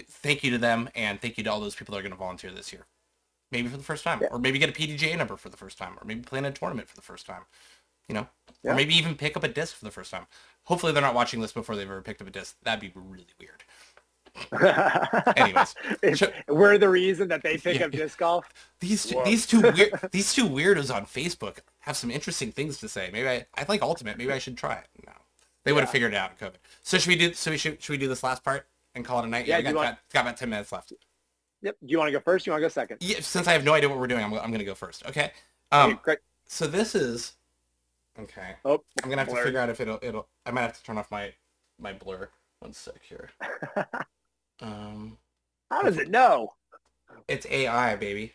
[0.09, 2.17] thank you to them and thank you to all those people that are going to
[2.17, 2.85] volunteer this year
[3.51, 4.27] maybe for the first time yeah.
[4.31, 6.51] or maybe get a pdga number for the first time or maybe play in a
[6.51, 7.43] tournament for the first time
[8.09, 8.27] you know
[8.63, 8.71] yeah.
[8.71, 10.27] or maybe even pick up a disc for the first time
[10.67, 12.57] Hopefully they're not watching this before they've ever picked up a disc.
[12.61, 13.63] That'd be really weird.
[15.35, 15.75] Anyways,
[16.19, 17.85] so- we're the reason that they pick Yeah.
[17.85, 18.45] up disc golf.
[18.79, 19.25] these two, Whoa.
[19.25, 23.09] these two weird these two weirdos on Facebook have some interesting things to say.
[23.11, 24.17] Maybe I, I like Ultimate.
[24.17, 24.87] Maybe I should try it.
[25.05, 25.13] No,
[25.63, 26.55] they would have figured it out in COVID.
[26.83, 27.33] So should we do?
[27.33, 29.47] So we should should we do this last part and call it a night?
[29.47, 30.93] Yeah, we got, want- got, got about ten minutes left.
[31.61, 31.75] Yep.
[31.83, 32.45] Do you want to go first?
[32.45, 32.97] You want to go second?
[33.01, 35.05] Yeah, since I have no idea what we're doing, I'm, I'm gonna go first.
[35.07, 35.25] Okay.
[35.25, 35.31] Okay,
[35.71, 35.99] Um.
[36.03, 36.19] great.
[36.45, 37.33] So this is.
[38.19, 38.55] Okay.
[38.65, 40.27] Oh, I'm gonna have to figure out if it'll it'll.
[40.45, 41.33] I might have to turn off my
[41.79, 42.29] my blur.
[42.59, 43.29] One sec here.
[44.61, 45.17] Um.
[45.71, 46.53] How does it know?
[47.27, 48.33] It's AI, baby.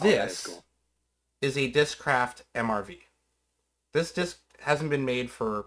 [0.00, 0.64] Oh, that is This cool.
[1.42, 3.00] is a Discraft MRV.
[3.92, 5.66] This disc hasn't been made for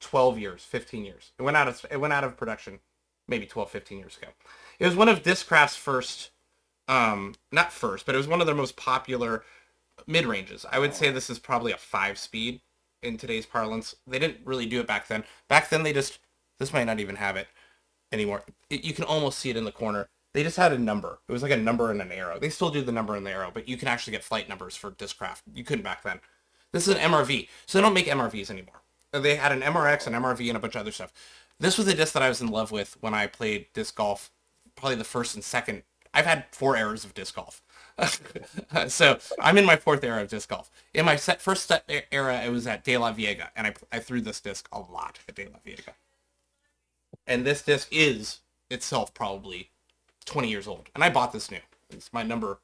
[0.00, 1.32] 12 years, 15 years.
[1.38, 2.80] It went out of it went out of production
[3.28, 4.28] maybe 12, 15 years ago.
[4.78, 6.30] It was one of Discraft's first
[6.88, 9.44] um not first, but it was one of their most popular
[10.06, 10.66] mid-ranges.
[10.70, 12.60] I would say this is probably a 5 speed
[13.02, 13.94] in today's parlance.
[14.06, 15.24] They didn't really do it back then.
[15.48, 16.18] Back then they just
[16.58, 17.48] this might not even have it
[18.12, 18.42] anymore.
[18.68, 20.08] It, you can almost see it in the corner.
[20.32, 21.18] They just had a number.
[21.28, 22.38] It was like a number and an arrow.
[22.38, 24.76] They still do the number and the arrow, but you can actually get flight numbers
[24.76, 25.42] for Discraft.
[25.52, 26.20] You couldn't back then.
[26.72, 28.82] This is an MRV, so they don't make MRVs anymore.
[29.12, 31.12] They had an MRX, an MRV, and a bunch of other stuff.
[31.58, 34.30] This was a disc that I was in love with when I played disc golf,
[34.76, 35.82] probably the first and second.
[36.14, 37.62] I've had four eras of disc golf.
[38.88, 40.70] so I'm in my fourth era of disc golf.
[40.94, 44.68] In my first set era, it was at DeLaveaga, and I, I threw this disc
[44.72, 45.92] a lot at DeLaveaga.
[47.26, 48.40] And this disc is
[48.70, 49.70] itself probably
[50.26, 50.88] 20 years old.
[50.94, 51.60] And I bought this new.
[51.90, 52.60] It's my number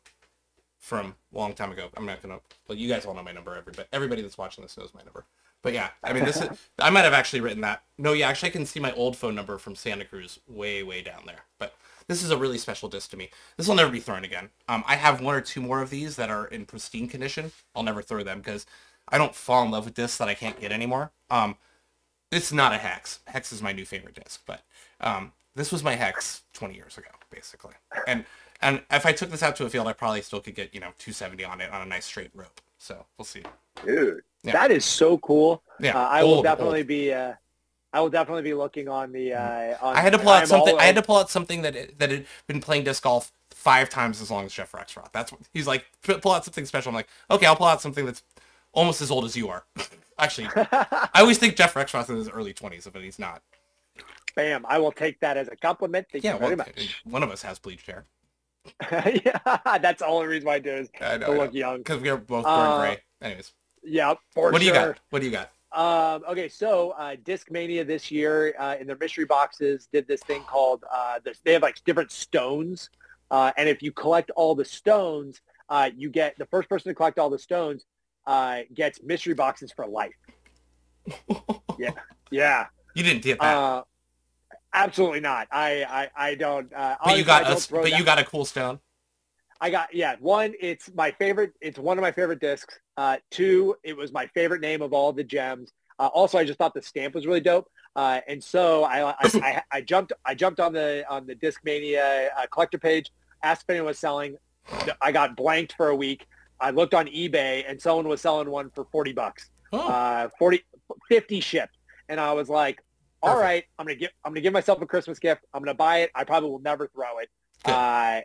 [0.78, 1.88] from a long time ago.
[1.96, 2.38] I'm not gonna.
[2.68, 3.56] Well, you guys all know my number.
[3.56, 5.24] Everybody, everybody that's watching this knows my number.
[5.62, 6.48] But yeah, I mean, this is.
[6.78, 7.82] I might have actually written that.
[7.98, 11.02] No, yeah, actually, I can see my old phone number from Santa Cruz way, way
[11.02, 11.44] down there.
[11.58, 11.74] But
[12.06, 13.30] this is a really special disc to me.
[13.56, 14.50] This will never be thrown again.
[14.68, 17.50] Um, I have one or two more of these that are in pristine condition.
[17.74, 18.64] I'll never throw them because
[19.08, 21.10] I don't fall in love with discs that I can't get anymore.
[21.30, 21.56] Um,
[22.32, 23.20] it's not a hex.
[23.26, 24.62] Hex is my new favorite disc, but
[25.00, 27.74] um, this was my hex 20 years ago, basically.
[28.06, 28.24] And
[28.62, 30.80] and if I took this out to a field, I probably still could get you
[30.80, 32.60] know 270 on it on a nice straight rope.
[32.78, 33.42] So we'll see.
[33.84, 34.52] Dude, Yeah.
[34.52, 35.62] that is so cool.
[35.80, 36.86] Yeah, Uh, I will definitely old.
[36.88, 37.12] be.
[37.12, 37.34] Uh,
[37.92, 39.32] I will definitely be looking on the.
[39.34, 40.74] Uh, on, I had to pull out something.
[40.74, 43.88] all- I had to pull out something that that had been playing disc golf five
[43.88, 45.12] times as long as Jeff Rexroth.
[45.12, 45.86] That's what he's like.
[46.02, 46.90] "P- Pull out something special.
[46.90, 48.22] I'm like, okay, I'll pull out something that's
[48.72, 49.64] almost as old as you are.
[50.18, 53.42] Actually, I always think Jeff Rexroth is in his early 20s, but he's not.
[54.34, 54.64] Bam!
[54.68, 56.06] I will take that as a compliment.
[56.10, 57.00] Thank Yeah, you very much.
[57.04, 58.06] one of us has bleached hair.
[58.90, 61.78] yeah, that's the only reason why I do is I know, to look young.
[61.78, 62.98] because we are both born Uh, gray.
[63.22, 63.52] Anyways,
[63.82, 64.98] Yeah, for what do you got?
[65.10, 65.50] What do you got?
[65.72, 70.42] Um, okay, so uh, Discmania this year uh, in their mystery boxes did this thing
[70.42, 72.88] called uh, this, they have like different stones,
[73.30, 76.94] uh, and if you collect all the stones, uh, you get the first person to
[76.94, 77.84] collect all the stones
[78.26, 80.14] uh, gets mystery boxes for life.
[81.78, 81.90] Yeah,
[82.30, 82.66] yeah.
[82.94, 83.82] You didn't get that, Uh,
[84.72, 85.46] absolutely not.
[85.50, 86.72] I I, I don't.
[86.72, 87.66] Uh, but you got I don't us.
[87.66, 88.80] But that- you got a cool stone.
[89.60, 90.16] I got yeah.
[90.20, 91.52] One, it's my favorite.
[91.60, 92.78] It's one of my favorite discs.
[92.96, 95.72] Uh, two, it was my favorite name of all the gems.
[95.98, 97.68] Uh, also, I just thought the stamp was really dope.
[97.94, 102.28] Uh, and so I, I, I, I jumped I jumped on the on the Discmania
[102.38, 103.10] uh, collector page,
[103.42, 104.36] asked if anyone was selling.
[105.00, 106.26] I got blanked for a week.
[106.60, 109.50] I looked on eBay and someone was selling one for 40 bucks.
[109.72, 110.62] Oh, Uh, 40,
[111.08, 111.76] 50 shipped.
[112.08, 112.82] And I was like,
[113.22, 113.44] all Perfect.
[113.44, 115.42] right, I'm going to give, I'm going to give myself a Christmas gift.
[115.52, 116.10] I'm going to buy it.
[116.14, 117.28] I probably will never throw it.
[117.64, 118.20] Uh,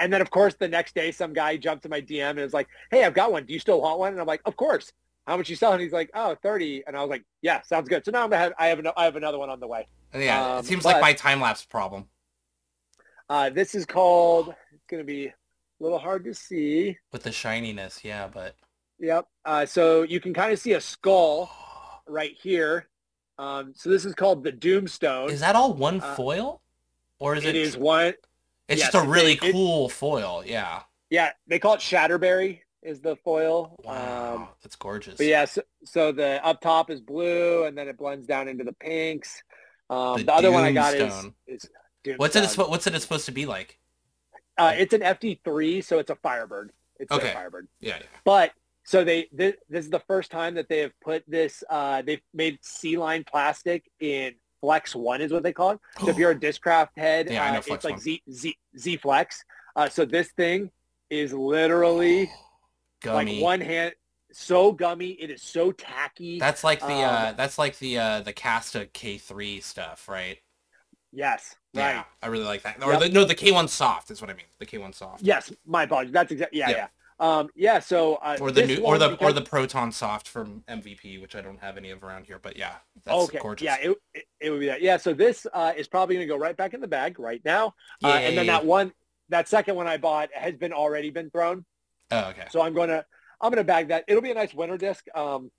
[0.00, 2.54] and then of course the next day some guy jumped to my DM and was
[2.54, 3.44] like, hey, I've got one.
[3.44, 4.12] Do you still want one?
[4.12, 4.92] And I'm like, of course.
[5.26, 5.80] How much you selling?
[5.80, 6.84] He's like, oh, 30.
[6.86, 8.02] And I was like, yeah, sounds good.
[8.04, 9.86] So now I'm gonna have, I have, an, I have another one on the way.
[10.14, 10.54] yeah.
[10.54, 12.06] um, it seems but- like my time lapse problem.
[13.28, 15.30] Uh, this is called, it's going to be
[15.80, 16.96] a little hard to see.
[17.12, 18.04] with the shininess.
[18.04, 18.54] Yeah, but
[19.00, 19.26] Yep.
[19.44, 21.50] Uh, so you can kind of see a skull
[22.06, 22.88] right here.
[23.38, 25.30] Um, so this is called the Doomstone.
[25.30, 26.60] is that all one Uh, foil,
[27.20, 27.56] or is it it?
[27.56, 28.14] is one.
[28.68, 30.42] It's yes, just a really it- cool foil.
[30.44, 30.82] Yeah.
[31.10, 33.76] Yeah, they call it Shatterberry is the foil.
[33.84, 35.16] Wow, Um, that's gorgeous.
[35.16, 38.64] but yeah, so, so the up top is blue, and then it blends down into
[38.64, 39.42] the pinks.
[39.88, 41.34] Um, The the, other one I got is, Doomstone.
[41.46, 41.70] is
[42.16, 42.58] What's it?
[42.58, 43.78] What's it supposed to be like?
[44.58, 46.72] Uh, it's an FD3, so it's a Firebird.
[46.98, 47.30] It's Okay.
[47.30, 47.68] a Firebird.
[47.80, 48.06] Yeah, yeah.
[48.24, 48.52] But
[48.84, 51.62] so they this, this is the first time that they have put this.
[51.70, 55.80] Uh, they've made C-Line plastic in Flex One is what they call it.
[56.00, 57.98] So if you're a Discraft head, Yeah, uh, it's like One.
[58.00, 59.44] Z Z Z Flex.
[59.76, 60.70] Uh, so this thing
[61.10, 62.30] is literally
[63.02, 63.34] gummy.
[63.36, 63.94] like one hand
[64.32, 65.10] so gummy.
[65.12, 66.38] It is so tacky.
[66.38, 70.38] That's like the uh Um, that's like the uh the Casta K3 stuff, right?
[71.12, 72.04] Yes, Yeah, right.
[72.22, 72.82] I really like that.
[72.82, 73.00] Or Yep.
[73.02, 74.46] the, no, the K1 soft is what I mean.
[74.58, 75.22] The K1 soft.
[75.22, 76.12] Yes, my apologies.
[76.12, 76.76] That's exactly yeah, Yeah.
[76.76, 76.86] yeah.
[77.20, 81.20] Um, yeah, so uh, or the new or the or the Proton Soft from MVP,
[81.20, 83.64] which I don't have any of around here, but yeah, that's okay, gorgeous.
[83.64, 84.82] yeah, it, it, it would be that.
[84.82, 87.40] Yeah, so this uh, is probably going to go right back in the bag right
[87.44, 88.92] now, uh, and then that one,
[89.30, 91.64] that second one I bought has been already been thrown.
[92.12, 92.46] Oh, okay.
[92.52, 93.04] So I'm going to
[93.40, 94.04] I'm going to bag that.
[94.06, 95.04] It'll be a nice winter disc.
[95.12, 95.50] Um,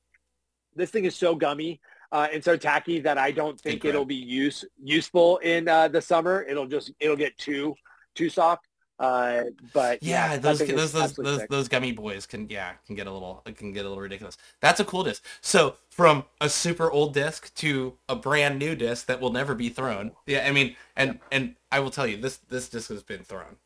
[0.77, 1.81] this thing is so gummy
[2.11, 6.01] uh, and so tacky that I don't think it'll be use useful in uh, the
[6.01, 6.43] summer.
[6.47, 7.75] It'll just it'll get too
[8.15, 8.65] too soft.
[8.99, 9.43] Uh,
[9.73, 13.11] but Yeah, that those those those those, those gummy boys can yeah can get a
[13.11, 14.37] little can get a little ridiculous.
[14.59, 15.23] That's a cool disc.
[15.41, 19.69] So from a super old disc to a brand new disc that will never be
[19.69, 20.11] thrown.
[20.25, 23.57] Yeah, I mean, and and I will tell you this this disc has been thrown.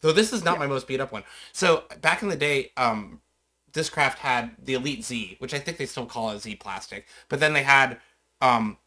[0.00, 1.24] Though this is not my most beat up one.
[1.52, 3.20] So back in the day, um,
[3.72, 7.40] Discraft had the Elite Z, which I think they still call it Z plastic, but
[7.40, 7.98] then they had
[8.40, 8.78] um,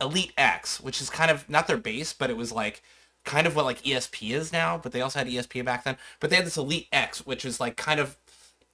[0.00, 2.82] Elite X, which is kind of not their base, but it was like
[3.24, 5.96] kind of what like ESP is now, but they also had ESP back then.
[6.20, 8.16] But they had this Elite X, which is like kind of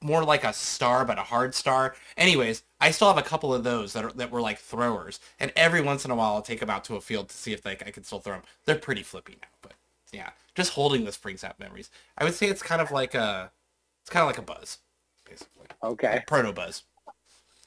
[0.02, 1.94] more like a star, but a hard star.
[2.16, 5.52] Anyways, I still have a couple of those that are that were like throwers, and
[5.56, 7.64] every once in a while I'll take them out to a field to see if
[7.64, 8.42] like I can still throw them.
[8.64, 9.74] They're pretty flippy now, but
[10.12, 11.90] yeah, just holding this brings out memories.
[12.18, 13.52] I would say it's kind of like a,
[14.02, 14.78] it's kind of like a buzz,
[15.30, 16.22] basically, Okay.
[16.26, 16.82] proto buzz.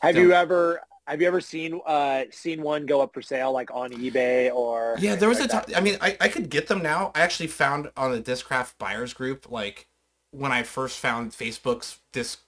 [0.01, 3.51] Have Don't- you ever have you ever seen uh seen one go up for sale
[3.51, 5.65] like on eBay or Yeah, there was a time.
[5.75, 7.11] I mean, I, I could get them now.
[7.15, 9.87] I actually found on the Discraft buyers group, like
[10.31, 12.41] when I first found Facebook's disc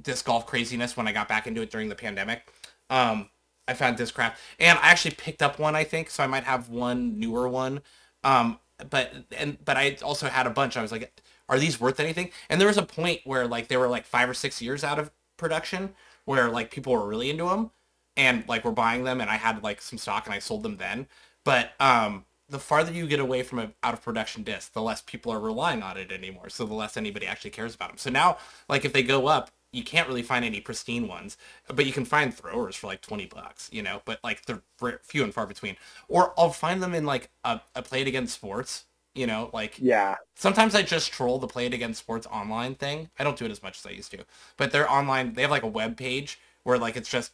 [0.00, 2.48] disc golf craziness when I got back into it during the pandemic.
[2.90, 3.30] Um,
[3.66, 5.74] I found Discraft, and I actually picked up one.
[5.76, 6.22] I think so.
[6.22, 7.80] I might have one newer one.
[8.24, 8.58] Um,
[8.90, 10.76] but and but I also had a bunch.
[10.76, 11.12] I was like,
[11.48, 12.30] are these worth anything?
[12.48, 14.98] And there was a point where like they were like five or six years out
[14.98, 17.70] of production, where like people were really into them
[18.16, 20.76] and like were buying them and I had like some stock and I sold them
[20.76, 21.06] then.
[21.44, 25.00] But um the farther you get away from an out of production disc, the less
[25.00, 26.50] people are relying on it anymore.
[26.50, 27.98] So the less anybody actually cares about them.
[27.98, 28.38] So now
[28.68, 31.36] like if they go up, you can't really find any pristine ones,
[31.66, 34.62] but you can find throwers for like 20 bucks, you know, but like they're
[35.02, 35.76] few and far between.
[36.08, 38.84] Or I'll find them in like a, a play it against sports,
[39.14, 40.16] you know, like Yeah.
[40.34, 43.10] sometimes I just troll the Play It Again Sports online thing.
[43.18, 44.24] I don't do it as much as I used to,
[44.56, 45.34] but they're online.
[45.34, 47.32] They have like a web page where like it's just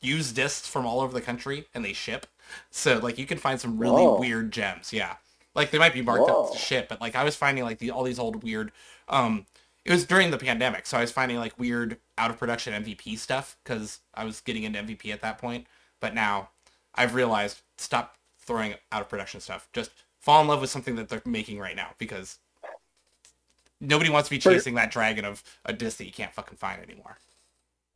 [0.00, 2.26] used discs from all over the country and they ship.
[2.70, 4.20] So like you can find some really Whoa.
[4.20, 4.92] weird gems.
[4.92, 5.16] Yeah,
[5.54, 6.52] like they might be marked up Whoa.
[6.52, 8.72] to shit, but like I was finding like the all these old weird.
[9.08, 9.46] Um,
[9.84, 13.16] it was during the pandemic, so I was finding like weird out of production MVP
[13.18, 15.66] stuff because I was getting into MVP at that point.
[16.00, 16.50] But now
[16.94, 19.68] I've realized stop throwing out of production stuff.
[19.72, 19.90] Just
[20.26, 22.40] fall in love with something that they're making right now because
[23.80, 26.56] nobody wants to be For- chasing that dragon of a disc that you can't fucking
[26.58, 27.18] find anymore.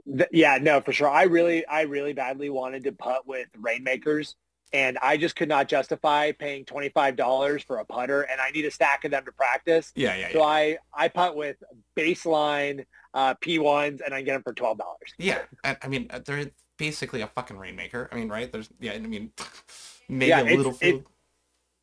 [0.06, 1.08] Th- yeah, no, for sure.
[1.08, 4.34] I really, I really badly wanted to putt with Rainmakers,
[4.72, 8.50] and I just could not justify paying twenty five dollars for a putter, and I
[8.50, 9.92] need a stack of them to practice.
[9.94, 10.44] Yeah, yeah, So yeah.
[10.44, 11.56] I, I putt with
[11.96, 15.12] baseline uh, P ones, and I get them for twelve dollars.
[15.18, 18.08] Yeah, I, I mean, uh, they're basically a fucking rainmaker.
[18.10, 18.50] I mean, right?
[18.50, 19.32] There's, yeah, I mean,
[20.08, 21.04] maybe Yeah, a little it-.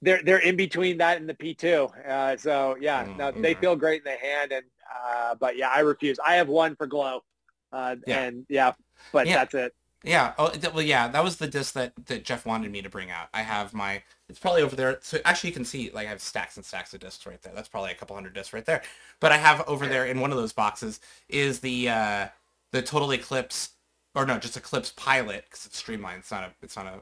[0.02, 1.90] They're they're in between that and the P two.
[2.08, 5.80] Uh, so yeah, no, they feel great in the hand, and uh, but yeah, I
[5.80, 6.20] refuse.
[6.26, 7.24] I have one for glow,
[7.72, 8.22] uh, Yeah.
[8.24, 8.74] and yeah,
[9.12, 9.36] but Yeah.
[9.38, 9.76] that's it.
[10.04, 10.34] Yeah.
[10.38, 11.08] Oh, th- well, yeah.
[11.08, 13.30] That was the disc that that Jeff wanted me to bring out.
[13.34, 14.04] I have my.
[14.30, 15.00] It's probably over there.
[15.02, 17.54] So actually, you can see like I have stacks and stacks of discs right there.
[17.56, 18.84] That's probably a couple hundred discs right there.
[19.20, 22.28] But I have over there in one of those boxes is the uh
[22.72, 23.70] the Total Eclipse,
[24.14, 26.20] or no, just Eclipse Pilot because it's streamlined.
[26.20, 26.52] It's not a.
[26.62, 27.00] It's not a.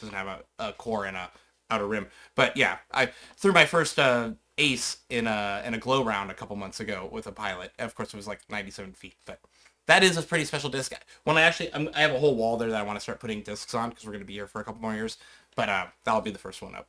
[0.00, 1.30] Doesn't have a, a core and a
[1.70, 2.06] outer rim.
[2.34, 6.34] But yeah, I threw my first uh ace in a in a glow round a
[6.34, 7.72] couple months ago with a pilot.
[7.78, 9.40] Of course, it was like 97 feet, but
[9.86, 10.92] that is a pretty special disc.
[11.24, 13.18] When I actually, I'm, I have a whole wall there that I want to start
[13.20, 15.18] putting discs on because we're going to be here for a couple more years.
[15.56, 16.88] But uh, that'll be the first one up.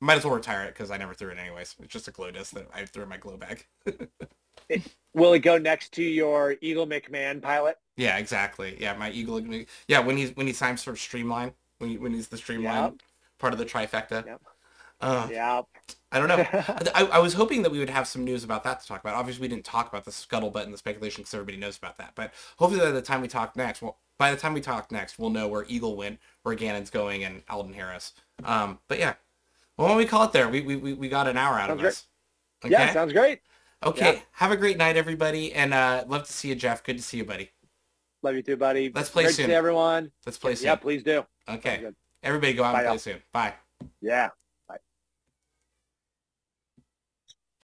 [0.00, 1.76] Might as well retire it because I never threw it anyways.
[1.80, 3.66] It's just a glow disc that I threw in my glow bag.
[5.14, 7.78] Will it go next to your Eagle McMahon pilot?
[7.96, 8.76] yeah, exactly.
[8.80, 9.40] Yeah, my Eagle.
[9.88, 12.94] Yeah, when he's when he's time for Streamline, when he, when he's the Streamline Yep.
[13.44, 14.24] Part of the trifecta.
[14.24, 14.40] Yep.
[15.02, 15.60] Uh, Yeah.
[16.10, 16.46] I don't know.
[16.94, 19.16] I, I was hoping that we would have some news about that to talk about.
[19.16, 22.12] Obviously, we didn't talk about the scuttlebutt and the speculation because everybody knows about that.
[22.14, 25.18] But hopefully, by the time we talk next, well, by the time we talk next,
[25.18, 28.12] we'll know where Eagle went, where Gannon's going, and Alden Harris.
[28.44, 29.14] Um, but yeah,
[29.76, 30.48] well, why don't we call it there?
[30.48, 32.06] We we, we, we got an hour out Sounds of this.
[32.64, 32.72] Okay.
[32.72, 33.40] Yeah, sounds great.
[33.84, 34.14] okay.
[34.14, 34.20] yeah.
[34.32, 36.82] Have a great night, everybody, and uh, love to see you, Jeff.
[36.84, 37.50] Good to see you, buddy.
[38.22, 38.90] Love you too, buddy.
[38.94, 39.50] Let's play Great soon.
[39.50, 40.10] everyone.
[40.24, 40.66] Let's play soon.
[40.66, 41.26] Yeah, please do.
[41.48, 41.90] Okay.
[42.24, 42.98] Everybody, go out Bye, and play y'all.
[42.98, 43.22] soon.
[43.32, 43.54] Bye.
[44.00, 44.30] Yeah.